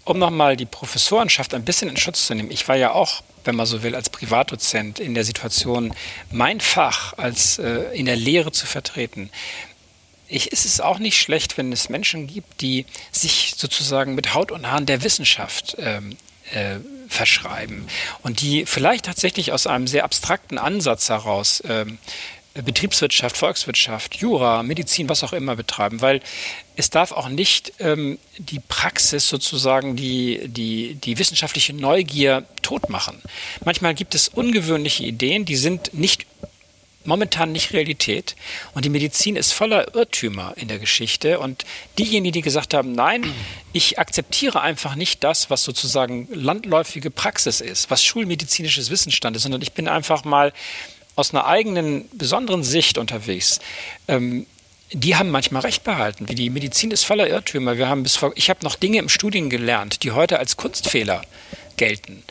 [0.03, 3.55] um nochmal die Professorenschaft ein bisschen in Schutz zu nehmen, ich war ja auch, wenn
[3.55, 5.93] man so will, als Privatdozent in der Situation,
[6.31, 9.29] mein Fach als äh, in der Lehre zu vertreten.
[10.27, 14.51] Ich, es ist auch nicht schlecht, wenn es Menschen gibt, die sich sozusagen mit Haut
[14.51, 16.17] und Haaren der Wissenschaft ähm,
[16.51, 16.77] äh,
[17.07, 17.87] verschreiben
[18.23, 21.97] und die vielleicht tatsächlich aus einem sehr abstrakten Ansatz heraus ähm,
[22.61, 26.21] Betriebswirtschaft, Volkswirtschaft, Jura, Medizin, was auch immer betreiben, weil
[26.75, 33.21] es darf auch nicht ähm, die Praxis sozusagen, die, die, die wissenschaftliche Neugier totmachen.
[33.65, 36.25] Manchmal gibt es ungewöhnliche Ideen, die sind nicht
[37.07, 38.35] momentan nicht Realität.
[38.73, 41.39] Und die Medizin ist voller Irrtümer in der Geschichte.
[41.39, 41.65] Und
[41.97, 43.33] diejenigen, die gesagt haben, nein,
[43.73, 49.61] ich akzeptiere einfach nicht das, was sozusagen landläufige Praxis ist, was schulmedizinisches Wissensstand ist, sondern
[49.61, 50.53] ich bin einfach mal
[51.17, 53.59] aus einer eigenen besonderen Sicht unterwegs.
[54.07, 54.45] Ähm,
[54.93, 56.25] die haben manchmal recht behalten.
[56.27, 57.77] Die Medizin ist voller Irrtümer.
[57.77, 61.23] Wir haben bis vor, ich habe noch Dinge im Studium gelernt, die heute als Kunstfehler
[61.75, 62.23] gelten.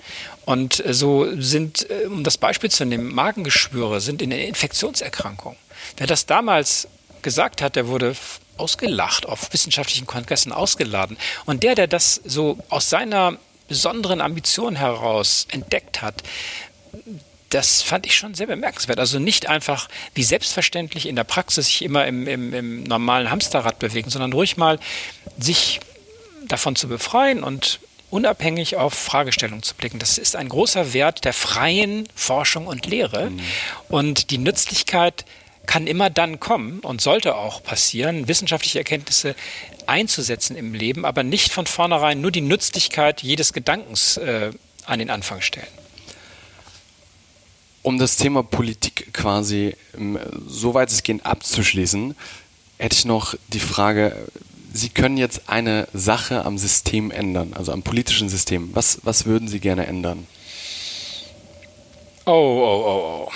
[0.47, 5.57] Und äh, so sind, äh, um das Beispiel zu nehmen, Magengeschwüre sind in Infektionserkrankung.
[5.99, 6.89] Wer das damals
[7.23, 8.17] gesagt hat, der wurde
[8.57, 11.19] ausgelacht, auf wissenschaftlichen Kongressen ausgeladen.
[11.45, 13.37] Und der, der das so aus seiner
[13.69, 16.23] besonderen Ambition heraus entdeckt hat,
[17.51, 18.99] das fand ich schon sehr bemerkenswert.
[18.99, 23.79] Also nicht einfach wie selbstverständlich in der Praxis sich immer im, im, im normalen Hamsterrad
[23.79, 24.79] bewegen, sondern ruhig mal
[25.39, 25.81] sich
[26.47, 27.81] davon zu befreien und
[28.11, 29.99] unabhängig auf Fragestellungen zu blicken.
[29.99, 33.31] Das ist ein großer Wert der freien Forschung und Lehre.
[33.31, 33.41] Mhm.
[33.89, 35.25] Und die Nützlichkeit
[35.67, 39.35] kann immer dann kommen und sollte auch passieren, wissenschaftliche Erkenntnisse
[39.87, 44.53] einzusetzen im Leben, aber nicht von vornherein nur die Nützlichkeit jedes Gedankens äh,
[44.85, 45.67] an den Anfang stellen.
[47.87, 50.19] Um das Thema Politik quasi ähm,
[50.49, 52.17] so weit es geht abzuschließen,
[52.79, 54.27] hätte ich noch die Frage,
[54.73, 58.71] Sie können jetzt eine Sache am System ändern, also am politischen System.
[58.75, 60.27] Was, was würden Sie gerne ändern?
[62.25, 63.33] Oh, oh, oh, oh.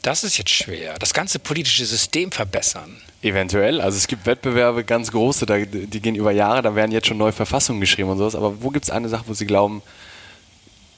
[0.00, 0.94] Das ist jetzt schwer.
[0.94, 2.96] Das ganze politische System verbessern.
[3.22, 3.80] Eventuell.
[3.80, 7.18] Also es gibt Wettbewerbe, ganz große, da, die gehen über Jahre, da werden jetzt schon
[7.18, 8.34] neue Verfassungen geschrieben und sowas.
[8.34, 9.80] Aber wo gibt es eine Sache, wo Sie glauben,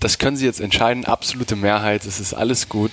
[0.00, 2.92] das können Sie jetzt entscheiden, absolute Mehrheit, es ist alles gut.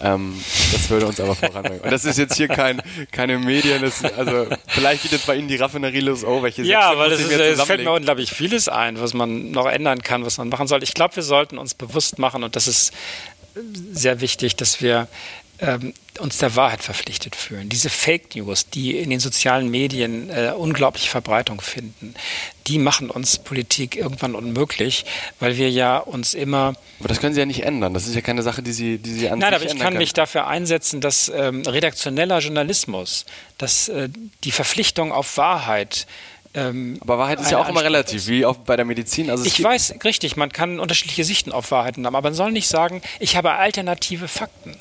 [0.00, 0.40] Ähm,
[0.72, 1.80] das würde uns aber voranbringen.
[1.80, 5.48] Und das ist jetzt hier kein, keine Medien, das, also vielleicht geht jetzt bei Ihnen
[5.48, 9.00] die Raffinerie los, oh, welche Ja, weil es, ist, es fällt mir unglaublich vieles ein,
[9.00, 10.84] was man noch ändern kann, was man machen soll.
[10.84, 12.92] Ich glaube, wir sollten uns bewusst machen, und das ist
[13.90, 15.08] sehr wichtig, dass wir
[15.58, 17.68] ähm, uns der Wahrheit verpflichtet fühlen.
[17.68, 22.14] Diese Fake News, die in den sozialen Medien äh, unglaublich Verbreitung finden,
[22.66, 25.04] die machen uns Politik irgendwann unmöglich,
[25.40, 26.74] weil wir ja uns immer.
[27.00, 27.94] Aber das können Sie ja nicht ändern.
[27.94, 29.98] Das ist ja keine Sache, die Sie, die Sie an Nein, aber ich kann können.
[29.98, 33.24] mich dafür einsetzen, dass ähm, redaktioneller Journalismus,
[33.56, 34.08] dass äh,
[34.44, 36.06] die Verpflichtung auf Wahrheit
[36.54, 39.30] ähm, aber Wahrheit ist ja auch immer relativ, wie auch bei der Medizin.
[39.30, 42.68] Also ich weiß, richtig, man kann unterschiedliche Sichten auf Wahrheiten haben, aber man soll nicht
[42.68, 44.76] sagen, ich habe alternative Fakten.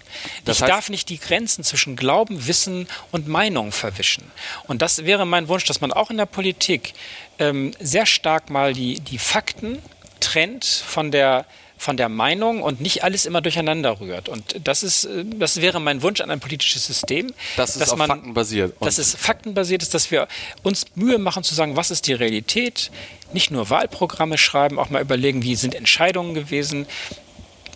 [0.45, 4.32] Das ich heißt, darf nicht die Grenzen zwischen Glauben, Wissen und Meinung verwischen.
[4.68, 6.93] Und das wäre mein Wunsch, dass man auch in der Politik
[7.38, 9.80] ähm, sehr stark mal die, die Fakten
[10.20, 11.45] trennt von der
[11.78, 14.30] von der Meinung und nicht alles immer durcheinander rührt.
[14.30, 17.34] Und das ist, äh, das wäre mein Wunsch an ein politisches System.
[17.55, 18.73] Das ist dass man, Fakten basiert.
[18.80, 20.28] Dass es faktenbasiert ist, dass wir
[20.63, 22.91] uns Mühe machen zu sagen, was ist die Realität,
[23.34, 26.88] nicht nur Wahlprogramme schreiben, auch mal überlegen, wie sind Entscheidungen gewesen,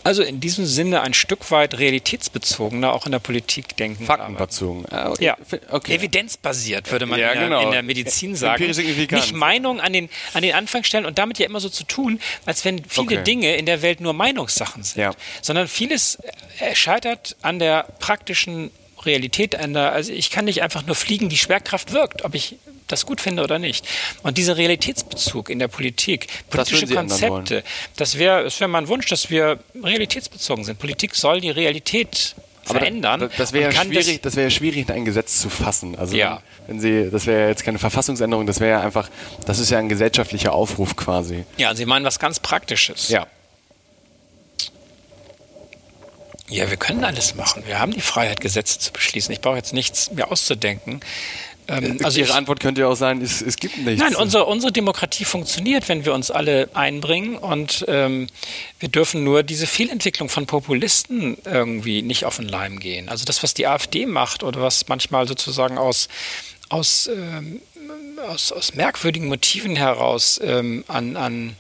[0.04, 4.06] also in diesem Sinne ein Stück weit realitätsbezogener auch in der Politik denken.
[4.06, 4.86] Faktenbezogen.
[4.90, 5.38] Ah, ja,
[5.70, 5.96] okay.
[5.96, 7.62] evidenzbasiert würde man ja, in, der, genau.
[7.64, 8.66] in, der, Medizin sagen.
[8.66, 12.20] Nicht Meinung an den, an den Anfang stellen und damit ja immer so zu tun,
[12.46, 13.24] als wenn viele okay.
[13.24, 15.02] Dinge in der Welt nur Meinungssachen sind.
[15.02, 15.14] Ja.
[15.42, 16.18] Sondern vieles
[16.74, 18.72] scheitert an der praktischen
[19.06, 19.56] Realität.
[19.56, 22.58] Also ich kann nicht einfach nur fliegen, die Schwerkraft wirkt, ob ich
[22.92, 23.88] das gut finde oder nicht.
[24.24, 27.64] Und dieser Realitätsbezug in der Politik, politische das Konzepte,
[27.96, 30.80] das wäre das wär mein Wunsch, dass wir realitätsbezogen sind.
[30.80, 33.30] Politik soll die Realität verändern.
[33.38, 35.98] Das, wäre ja schwierig, das, das schwierig, ein Gesetz zu fassen.
[35.98, 36.42] Also ja.
[36.68, 39.10] wenn Sie, das wäre jetzt keine Verfassungsänderung, das wäre ja einfach,
[39.46, 41.46] das ist ja ein gesellschaftlicher Aufruf quasi.
[41.58, 43.10] Ja, Sie meinen was ganz Praktisches.
[43.10, 43.28] Ja.
[46.50, 47.64] Ja, wir können alles machen.
[47.66, 49.32] Wir haben die Freiheit, Gesetze zu beschließen.
[49.32, 51.00] Ich brauche jetzt nichts mir auszudenken.
[51.72, 54.02] Ähm, also Ihre ich, Antwort könnte ja auch sein, es, es gibt nichts.
[54.02, 58.28] Nein, unsere, unsere Demokratie funktioniert, wenn wir uns alle einbringen und ähm,
[58.80, 63.10] wir dürfen nur diese Fehlentwicklung von Populisten irgendwie nicht auf den Leim gehen.
[63.10, 66.10] Also das, was die AfD macht oder was manchmal sozusagen aus,
[66.70, 67.62] aus, ähm,
[68.28, 71.56] aus, aus merkwürdigen Motiven heraus ähm, an, an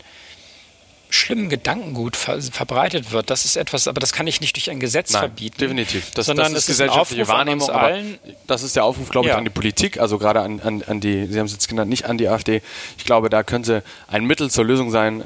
[1.11, 4.79] schlimmen Gedankengut ver verbreitet wird, das ist etwas, aber das kann ich nicht durch ein
[4.79, 5.57] Gesetz Nein, verbieten.
[5.59, 6.11] Definitiv.
[6.11, 7.69] Das, sondern das ist gesellschaftliche Wahrnehmung.
[7.69, 8.17] Allen.
[8.47, 9.37] Das ist der Aufruf, glaube ich, ja.
[9.37, 12.05] an die Politik, also gerade an, an, an die, Sie haben es jetzt genannt, nicht
[12.05, 12.61] an die AfD.
[12.97, 15.23] Ich glaube, da könnte ein Mittel zur Lösung sein,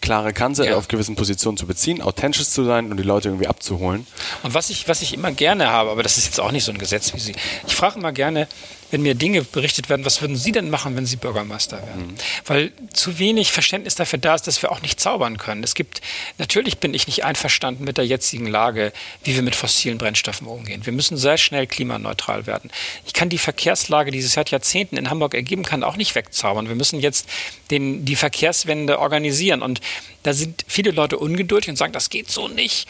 [0.00, 0.76] klare Kante ja.
[0.76, 4.06] auf gewissen Positionen zu beziehen, authentisch zu sein und die Leute irgendwie abzuholen.
[4.42, 6.72] Und was ich, was ich immer gerne habe, aber das ist jetzt auch nicht so
[6.72, 7.34] ein Gesetz wie Sie,
[7.66, 8.48] ich frage immer gerne,
[8.90, 12.06] wenn mir Dinge berichtet werden, was würden Sie denn machen, wenn Sie Bürgermeister wären?
[12.06, 12.14] Mhm.
[12.46, 15.62] Weil zu wenig Verständnis dafür da ist, dass wir auch nicht zaubern können.
[15.62, 16.00] Es gibt,
[16.38, 18.92] natürlich bin ich nicht einverstanden mit der jetzigen Lage,
[19.24, 20.86] wie wir mit fossilen Brennstoffen umgehen.
[20.86, 22.70] Wir müssen sehr schnell klimaneutral werden.
[23.06, 26.68] Ich kann die Verkehrslage, die sich seit Jahrzehnten in Hamburg ergeben kann, auch nicht wegzaubern.
[26.68, 27.28] Wir müssen jetzt
[27.70, 29.62] den, die Verkehrswende organisieren.
[29.62, 29.80] Und
[30.22, 32.88] da sind viele Leute ungeduldig und sagen, das geht so nicht.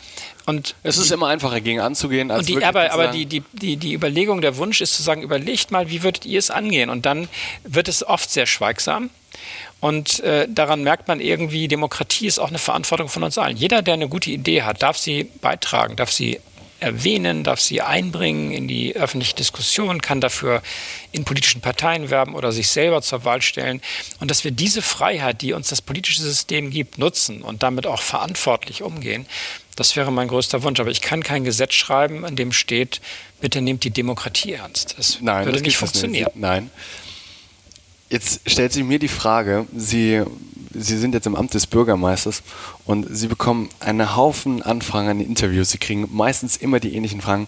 [0.49, 3.43] Und es ist die, immer einfacher, gegen anzugehen, als und die, Aber, aber die, die,
[3.53, 6.89] die, die Überlegung, der Wunsch ist zu sagen, überlegt mal, wie würdet ihr es angehen?
[6.89, 7.29] Und dann
[7.65, 9.11] wird es oft sehr schweigsam.
[9.81, 13.59] Und äh, daran merkt man irgendwie, Demokratie ist auch eine Verantwortung von uns allen.
[13.59, 16.41] Jeder, der eine gute Idee hat, darf sie beitragen, darf sie
[16.81, 20.63] erwähnen, darf sie einbringen in die öffentliche Diskussion, kann dafür
[21.13, 23.83] in politischen Parteien werben oder sich selber zur Wahl stellen.
[24.21, 28.01] Und dass wir diese Freiheit, die uns das politische System gibt, nutzen und damit auch
[28.01, 29.27] verantwortlich umgehen,
[29.79, 30.81] das wäre mein größter Wunsch.
[30.81, 33.01] Aber ich kann kein Gesetz schreiben, an dem steht,
[33.41, 34.97] bitte nehmt die Demokratie ernst.
[34.99, 36.33] Das Nein, würde das nicht funktionieren.
[36.35, 36.37] Nicht.
[36.37, 36.71] Nein.
[38.11, 40.23] Jetzt stellt sich mir die Frage, Sie,
[40.75, 42.43] Sie sind jetzt im Amt des Bürgermeisters
[42.87, 45.71] und Sie bekommen einen Haufen Anfragen an Interviews.
[45.71, 47.47] Sie kriegen meistens immer die ähnlichen Fragen.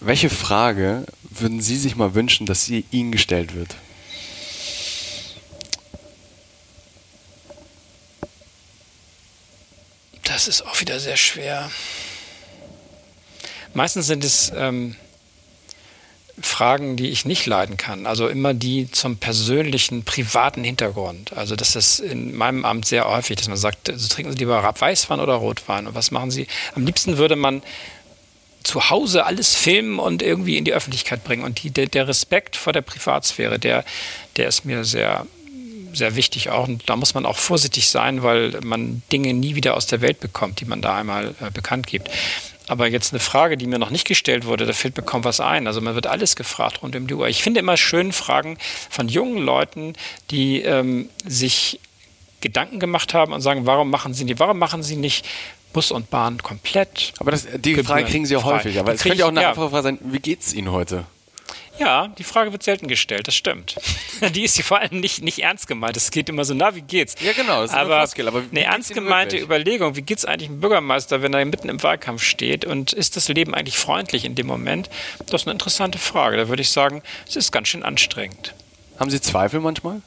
[0.00, 3.76] Welche Frage würden Sie sich mal wünschen, dass sie Ihnen gestellt wird?
[10.32, 11.70] Das ist auch wieder sehr schwer.
[13.74, 14.96] Meistens sind es ähm,
[16.40, 18.06] Fragen, die ich nicht leiden kann.
[18.06, 21.34] Also immer die zum persönlichen, privaten Hintergrund.
[21.34, 24.62] Also das ist in meinem Amt sehr häufig, dass man sagt, also trinken Sie lieber
[24.62, 25.86] Weißwein oder Rotwein?
[25.86, 26.46] Und was machen Sie?
[26.74, 27.62] Am liebsten würde man
[28.62, 31.44] zu Hause alles filmen und irgendwie in die Öffentlichkeit bringen.
[31.44, 33.84] Und die, der, der Respekt vor der Privatsphäre, der,
[34.36, 35.26] der ist mir sehr
[35.92, 36.68] sehr wichtig auch.
[36.68, 40.20] Und da muss man auch vorsichtig sein, weil man Dinge nie wieder aus der Welt
[40.20, 42.10] bekommt, die man da einmal äh, bekannt gibt.
[42.68, 45.40] Aber jetzt eine Frage, die mir noch nicht gestellt wurde, da fällt mir kaum was
[45.40, 45.66] ein.
[45.66, 47.28] Also man wird alles gefragt rund um die Uhr.
[47.28, 48.56] Ich finde immer schön Fragen
[48.88, 49.94] von jungen Leuten,
[50.30, 51.80] die ähm, sich
[52.40, 55.26] Gedanken gemacht haben und sagen, warum machen sie nicht, warum machen sie nicht
[55.72, 57.14] Bus und Bahn komplett?
[57.18, 58.78] Aber das, die Frage kriegen Sie ja häufig.
[58.78, 61.04] Aber es könnte ja auch eine einfache Frage sein, wie geht es Ihnen heute?
[61.78, 63.76] Ja, die Frage wird selten gestellt, das stimmt.
[64.34, 65.96] die ist vor allem nicht, nicht ernst gemeint.
[65.96, 67.16] Es geht immer so, na, wie geht's?
[67.20, 67.62] Ja, genau.
[67.62, 71.22] Das ist aber, eine, Floskel, aber eine ernst gemeinte Überlegung, wie geht's eigentlich einem Bürgermeister,
[71.22, 74.90] wenn er mitten im Wahlkampf steht und ist das Leben eigentlich freundlich in dem Moment?
[75.26, 76.36] Das ist eine interessante Frage.
[76.36, 78.54] Da würde ich sagen, es ist ganz schön anstrengend.
[78.98, 80.02] Haben Sie Zweifel manchmal?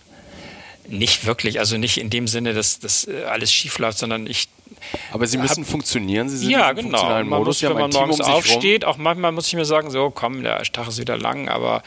[0.87, 4.47] Nicht wirklich, also nicht in dem Sinne, dass das äh, alles schief läuft, sondern ich
[5.11, 7.03] aber Sie müssen hab, funktionieren, Sie sind ja, in genau.
[7.03, 7.61] Man Modus.
[7.61, 10.61] Muss, wenn man morgens um aufsteht, auch manchmal muss ich mir sagen, so komm, der
[10.63, 11.83] Tag ist wieder lang, aber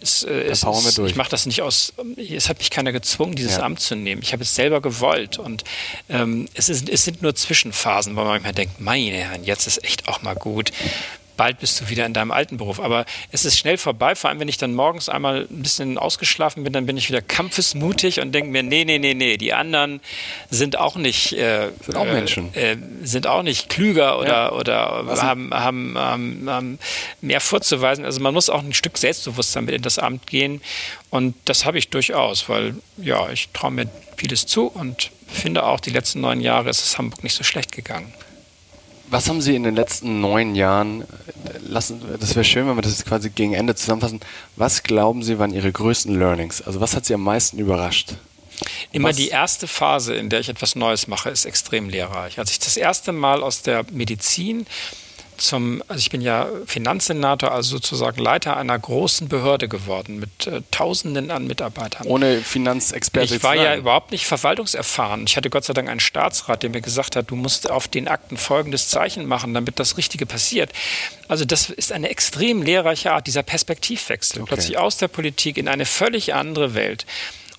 [0.00, 3.56] es, äh, es ist, ich mache das nicht aus, es hat mich keiner gezwungen, dieses
[3.56, 3.62] ja.
[3.62, 4.22] Amt zu nehmen.
[4.22, 5.64] Ich habe es selber gewollt und
[6.08, 9.82] ähm, es, ist, es sind nur Zwischenphasen, wo man manchmal denkt, meine Herren, jetzt ist
[9.84, 10.70] echt auch mal gut
[11.38, 12.80] bald bist du wieder in deinem alten Beruf.
[12.80, 16.64] Aber es ist schnell vorbei, vor allem wenn ich dann morgens einmal ein bisschen ausgeschlafen
[16.64, 20.00] bin, dann bin ich wieder kampfesmutig und denke mir, nee, nee, nee, nee, die anderen
[20.50, 22.52] sind auch nicht, äh, sind auch Menschen.
[22.54, 24.52] Äh, sind auch nicht klüger oder, ja.
[24.52, 26.78] oder haben, haben, haben, haben
[27.22, 28.04] mehr vorzuweisen.
[28.04, 30.60] Also man muss auch ein Stück Selbstbewusstsein mit in das Amt gehen.
[31.10, 35.80] Und das habe ich durchaus, weil ja, ich traue mir vieles zu und finde auch,
[35.80, 38.12] die letzten neun Jahre ist es Hamburg nicht so schlecht gegangen.
[39.10, 41.04] Was haben Sie in den letzten neun Jahren,
[41.66, 44.20] lassen, das wäre schön, wenn wir das quasi gegen Ende zusammenfassen,
[44.56, 46.62] was glauben Sie waren Ihre größten Learnings?
[46.62, 48.14] Also was hat Sie am meisten überrascht?
[48.92, 49.16] Immer was?
[49.16, 52.38] die erste Phase, in der ich etwas Neues mache, ist extrem lehrreich.
[52.38, 54.66] Als ich das erste Mal aus der Medizin
[55.38, 60.62] zum, also ich bin ja Finanzsenator, also sozusagen Leiter einer großen Behörde geworden mit äh,
[60.70, 62.06] Tausenden an Mitarbeitern.
[62.06, 63.36] Ohne Finanzexperte.
[63.36, 65.24] Ich war ja überhaupt nicht verwaltungserfahren.
[65.26, 68.08] Ich hatte Gott sei Dank einen Staatsrat, der mir gesagt hat, du musst auf den
[68.08, 70.72] Akten folgendes Zeichen machen, damit das Richtige passiert.
[71.28, 74.42] Also das ist eine extrem lehrreiche Art, dieser Perspektivwechsel.
[74.42, 74.48] Okay.
[74.54, 77.06] Plötzlich aus der Politik in eine völlig andere Welt.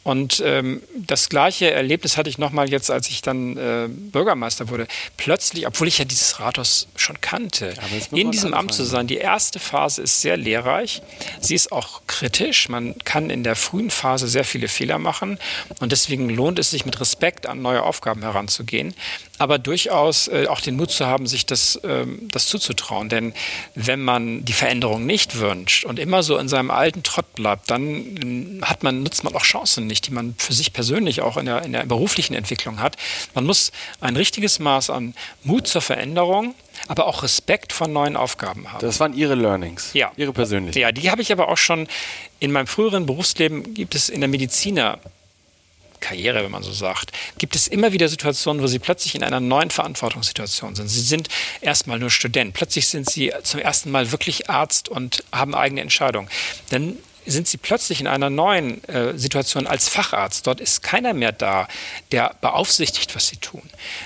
[0.10, 4.88] Und ähm, das gleiche Erlebnis hatte ich nochmal jetzt, als ich dann äh, Bürgermeister wurde.
[5.18, 7.76] Plötzlich, obwohl ich ja dieses Rathaus schon kannte,
[8.10, 9.06] in diesem Amt zu sein.
[9.06, 11.04] Die erste Phase ist sehr lehrreich.
[11.42, 12.70] Sie ist auch kritisch.
[12.70, 15.38] Man kann in der frühen Phase sehr viele Fehler machen.
[15.80, 18.96] Und deswegen lohnt es sich mit Respekt an neue Aufgaben heranzugehen
[19.40, 23.10] aber durchaus äh, auch den Mut zu haben, sich das, ähm, das zuzutrauen.
[23.10, 23.34] Denn
[23.74, 27.84] wenn man die Veränderung nicht wünscht und immer so in seinem alten Trott bleibt, dann
[28.22, 31.46] ähm, hat man, nutzt man auch Chancen nicht, die man für sich persönlich auch in
[31.46, 32.98] der, in der beruflichen Entwicklung hat.
[33.34, 33.72] Man muss
[34.02, 36.54] ein richtiges Maß an Mut zur Veränderung,
[36.90, 38.82] aber auch Respekt vor neuen Aufgaben haben.
[38.82, 40.12] Das waren Ihre Learnings, ja.
[40.18, 40.78] Ihre persönlichen.
[40.78, 41.88] Ja, die habe ich aber auch schon
[42.42, 45.00] in meinem früheren Berufsleben, gibt es in der Mediziner
[46.00, 49.40] Karriere, wenn man so sagt, gibt es immer wieder Situationen, wo sie plötzlich in einer
[49.40, 50.88] neuen Verantwortungssituation sind.
[50.88, 51.30] Sie sind
[51.62, 56.30] erstmal nur Student, plötzlich sind sie zum ersten Mal wirklich Arzt und haben eigene Entscheidungen.
[56.70, 60.48] Dann sind sie plötzlich in einer neuen äh, Situation als Facharzt.
[60.48, 61.68] Dort ist keiner mehr da,
[62.12, 63.62] der beaufsichtigt, was sie tun.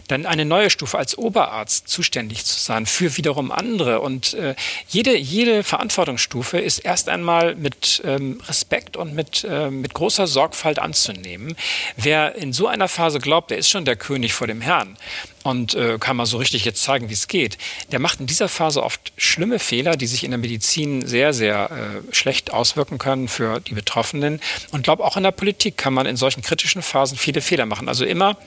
[0.07, 4.01] Dann eine neue Stufe als Oberarzt zuständig zu sein für wiederum andere.
[4.01, 4.55] Und äh,
[4.87, 10.79] jede, jede Verantwortungsstufe ist erst einmal mit ähm, Respekt und mit, äh, mit großer Sorgfalt
[10.79, 11.55] anzunehmen.
[11.97, 14.97] Wer in so einer Phase glaubt, der ist schon der König vor dem Herrn,
[15.43, 17.57] und äh, kann mal so richtig jetzt zeigen, wie es geht.
[17.91, 21.69] Der macht in dieser Phase oft schlimme Fehler, die sich in der Medizin sehr, sehr
[21.71, 24.39] äh, schlecht auswirken können für die Betroffenen.
[24.71, 27.87] Und glaube, auch in der Politik kann man in solchen kritischen Phasen viele Fehler machen.
[27.87, 28.37] Also immer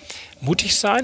[0.41, 1.03] mutig sein,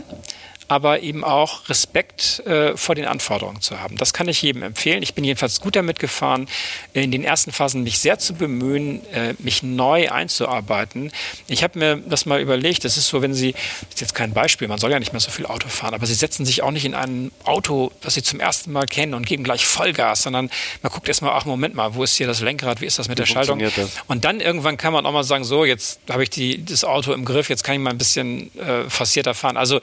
[0.68, 3.96] aber eben auch Respekt äh, vor den Anforderungen zu haben.
[3.96, 5.02] Das kann ich jedem empfehlen.
[5.02, 6.48] Ich bin jedenfalls gut damit gefahren,
[6.92, 11.12] in den ersten Phasen mich sehr zu bemühen, äh, mich neu einzuarbeiten.
[11.46, 14.32] Ich habe mir das mal überlegt, das ist so, wenn Sie, das ist jetzt kein
[14.32, 16.70] Beispiel, man soll ja nicht mehr so viel Auto fahren, aber Sie setzen sich auch
[16.70, 20.50] nicht in ein Auto, das Sie zum ersten Mal kennen und geben gleich Vollgas, sondern
[20.82, 23.18] man guckt erstmal, ach Moment mal, wo ist hier das Lenkrad, wie ist das mit
[23.18, 23.58] wie der Schaltung?
[23.58, 23.90] Das?
[24.06, 27.12] Und dann irgendwann kann man auch mal sagen, so, jetzt habe ich die, das Auto
[27.12, 29.56] im Griff, jetzt kann ich mal ein bisschen äh, forcierter fahren.
[29.56, 29.80] Also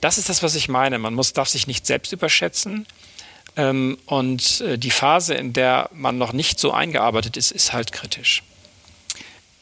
[0.00, 0.98] das ist das, was ich meine.
[0.98, 2.86] Man muss, darf sich nicht selbst überschätzen.
[3.56, 7.92] Ähm, und äh, die Phase, in der man noch nicht so eingearbeitet ist, ist halt
[7.92, 8.42] kritisch.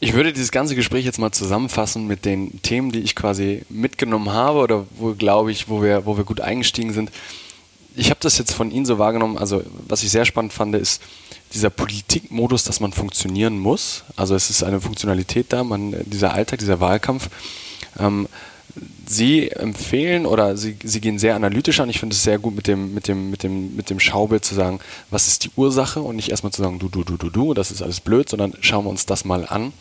[0.01, 4.31] Ich würde dieses ganze Gespräch jetzt mal zusammenfassen mit den Themen, die ich quasi mitgenommen
[4.31, 7.11] habe oder wo, glaube ich, wo wir, wo wir gut eingestiegen sind.
[7.97, 11.01] Ich habe das jetzt von Ihnen so wahrgenommen, also was ich sehr spannend fand, ist
[11.55, 14.03] dieser Politikmodus, dass man funktionieren muss.
[14.17, 17.31] Also es ist eine Funktionalität da, man, dieser Alltag, dieser Wahlkampf.
[17.99, 18.29] Ähm,
[19.07, 21.91] Sie empfehlen oder Sie, Sie gehen sehr analytisch an.
[21.91, 24.55] Ich finde es sehr gut mit dem, mit, dem, mit, dem, mit dem Schaubild zu
[24.55, 27.55] sagen, was ist die Ursache und nicht erstmal zu sagen, du, du, du, du, du,
[27.55, 29.73] das ist alles blöd, sondern schauen wir uns das mal an.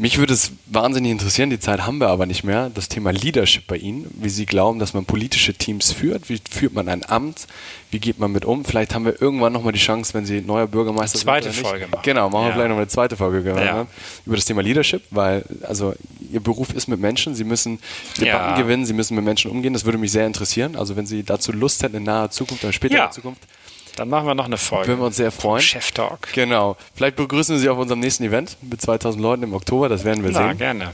[0.00, 3.66] Mich würde es wahnsinnig interessieren, die Zeit haben wir aber nicht mehr, das Thema Leadership
[3.66, 7.48] bei Ihnen, wie Sie glauben, dass man politische Teams führt, wie führt man ein Amt,
[7.90, 8.64] wie geht man mit um.
[8.64, 11.54] Vielleicht haben wir irgendwann nochmal die Chance, wenn Sie neuer Bürgermeister zweite sind.
[11.54, 12.02] Zweite Folge machen.
[12.04, 12.46] Genau, machen ja.
[12.46, 13.88] wir vielleicht nochmal eine zweite Folge ja.
[14.24, 15.94] über das Thema Leadership, weil also
[16.32, 17.80] Ihr Beruf ist mit Menschen, Sie müssen
[18.18, 18.56] Debatten ja.
[18.56, 20.76] gewinnen, Sie müssen mit Menschen umgehen, das würde mich sehr interessieren.
[20.76, 23.42] Also wenn Sie dazu Lust hätten in naher Zukunft oder später in Zukunft,
[23.98, 24.88] Dann machen wir noch eine Folge.
[24.88, 25.60] Würden wir uns sehr freuen.
[25.60, 26.32] Chef Talk.
[26.32, 26.76] Genau.
[26.94, 29.88] Vielleicht begrüßen wir Sie auf unserem nächsten Event mit 2000 Leuten im Oktober.
[29.88, 30.58] Das werden wir Na, sehen.
[30.58, 30.92] gerne.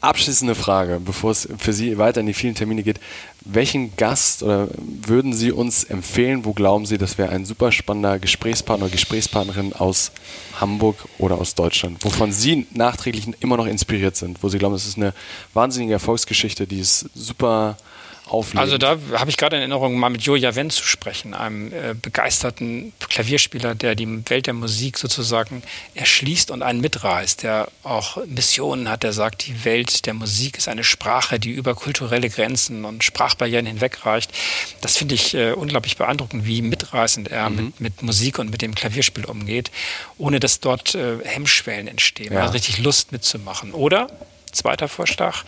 [0.00, 2.98] Abschließende Frage, bevor es für Sie weiter in die vielen Termine geht.
[3.44, 6.46] Welchen Gast oder würden Sie uns empfehlen?
[6.46, 10.12] Wo glauben Sie, das wäre ein super spannender Gesprächspartner oder Gesprächspartnerin aus
[10.60, 14.86] Hamburg oder aus Deutschland, wovon Sie nachträglich immer noch inspiriert sind, wo Sie glauben, das
[14.86, 15.12] ist eine
[15.52, 17.76] wahnsinnige Erfolgsgeschichte, die ist super
[18.28, 18.60] auflegen.
[18.60, 21.94] Also da habe ich gerade in Erinnerung, mal mit Julia Wendt zu sprechen, einem äh,
[22.00, 25.62] begeisterten Klavierspieler, der die Welt der Musik sozusagen
[25.94, 30.68] erschließt und einen mitreißt, der auch Missionen hat, der sagt, die Welt der Musik ist
[30.68, 34.30] eine Sprache, die über kulturelle Grenzen und Sprachbarrieren hinwegreicht.
[34.80, 37.56] Das finde ich äh, unglaublich beeindruckend, wie mitreißend er mhm.
[37.56, 39.70] mit, mit, Musik und mit dem Klavierspiel umgeht,
[40.18, 42.32] ohne dass dort äh, Hemmschwellen entstehen.
[42.32, 42.42] Ja.
[42.42, 43.72] Hat richtig Lust mitzumachen.
[43.72, 44.08] Oder,
[44.52, 45.44] zweiter Vorschlag,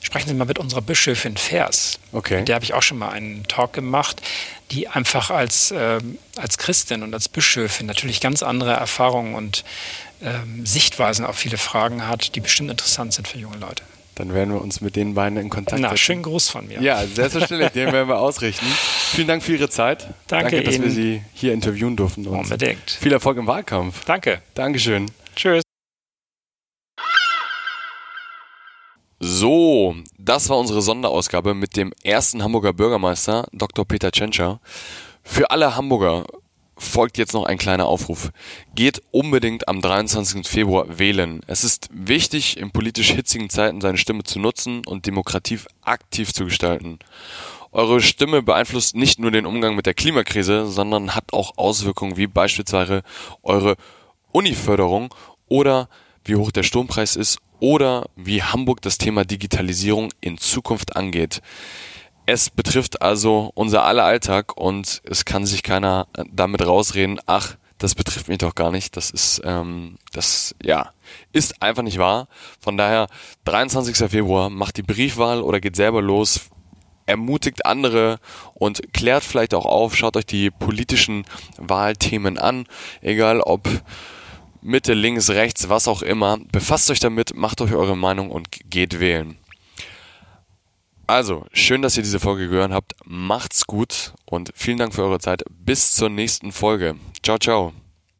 [0.00, 1.98] sprechen Sie mal mit unserer Bischöfin Vers.
[2.12, 2.38] Okay.
[2.38, 4.22] Mit der habe ich auch schon mal einen Talk gemacht,
[4.70, 5.98] die einfach als, äh,
[6.36, 9.64] als Christin und als Bischöfin natürlich ganz andere Erfahrungen und
[10.22, 13.82] ähm, Sichtweisen auf viele Fragen hat, die bestimmt interessant sind für junge Leute.
[14.16, 15.98] Dann werden wir uns mit den beiden in Kontakt Na, setzen.
[16.02, 16.80] schönen Gruß von mir.
[16.82, 18.66] Ja, selbstverständlich, den werden wir ausrichten.
[19.12, 20.08] Vielen Dank für Ihre Zeit.
[20.26, 20.84] Danke, Danke dass Ihnen.
[20.86, 22.26] wir Sie hier interviewen durften.
[22.26, 22.90] Unbedingt.
[23.00, 24.04] Viel Erfolg im Wahlkampf.
[24.06, 24.42] Danke.
[24.54, 25.06] Dankeschön.
[25.36, 25.67] Tschüss.
[29.40, 33.84] So, das war unsere Sonderausgabe mit dem ersten Hamburger Bürgermeister, Dr.
[33.84, 34.58] Peter Tschentscher.
[35.22, 36.26] Für alle Hamburger
[36.76, 38.32] folgt jetzt noch ein kleiner Aufruf.
[38.74, 40.44] Geht unbedingt am 23.
[40.44, 41.40] Februar wählen.
[41.46, 46.46] Es ist wichtig, in politisch hitzigen Zeiten seine Stimme zu nutzen und Demokratie aktiv zu
[46.46, 46.98] gestalten.
[47.70, 52.26] Eure Stimme beeinflusst nicht nur den Umgang mit der Klimakrise, sondern hat auch Auswirkungen wie
[52.26, 53.04] beispielsweise
[53.44, 53.76] eure
[54.32, 55.14] Uniförderung
[55.46, 55.88] oder
[56.24, 61.40] wie hoch der Strompreis ist oder wie Hamburg das Thema Digitalisierung in Zukunft angeht.
[62.26, 67.94] Es betrifft also unser aller Alltag und es kann sich keiner damit rausreden, ach, das
[67.94, 68.96] betrifft mich doch gar nicht.
[68.96, 70.90] Das ist, ähm, das, ja,
[71.32, 72.28] ist einfach nicht wahr.
[72.60, 73.06] Von daher,
[73.44, 73.96] 23.
[74.10, 76.50] Februar, macht die Briefwahl oder geht selber los,
[77.06, 78.18] ermutigt andere
[78.54, 81.24] und klärt vielleicht auch auf, schaut euch die politischen
[81.56, 82.66] Wahlthemen an,
[83.00, 83.68] egal ob
[84.68, 86.38] Mitte, links, rechts, was auch immer.
[86.52, 89.38] Befasst euch damit, macht euch eure Meinung und geht wählen.
[91.06, 92.94] Also, schön, dass ihr diese Folge gehört habt.
[93.06, 95.42] Macht's gut und vielen Dank für eure Zeit.
[95.48, 96.96] Bis zur nächsten Folge.
[97.22, 97.72] Ciao, ciao.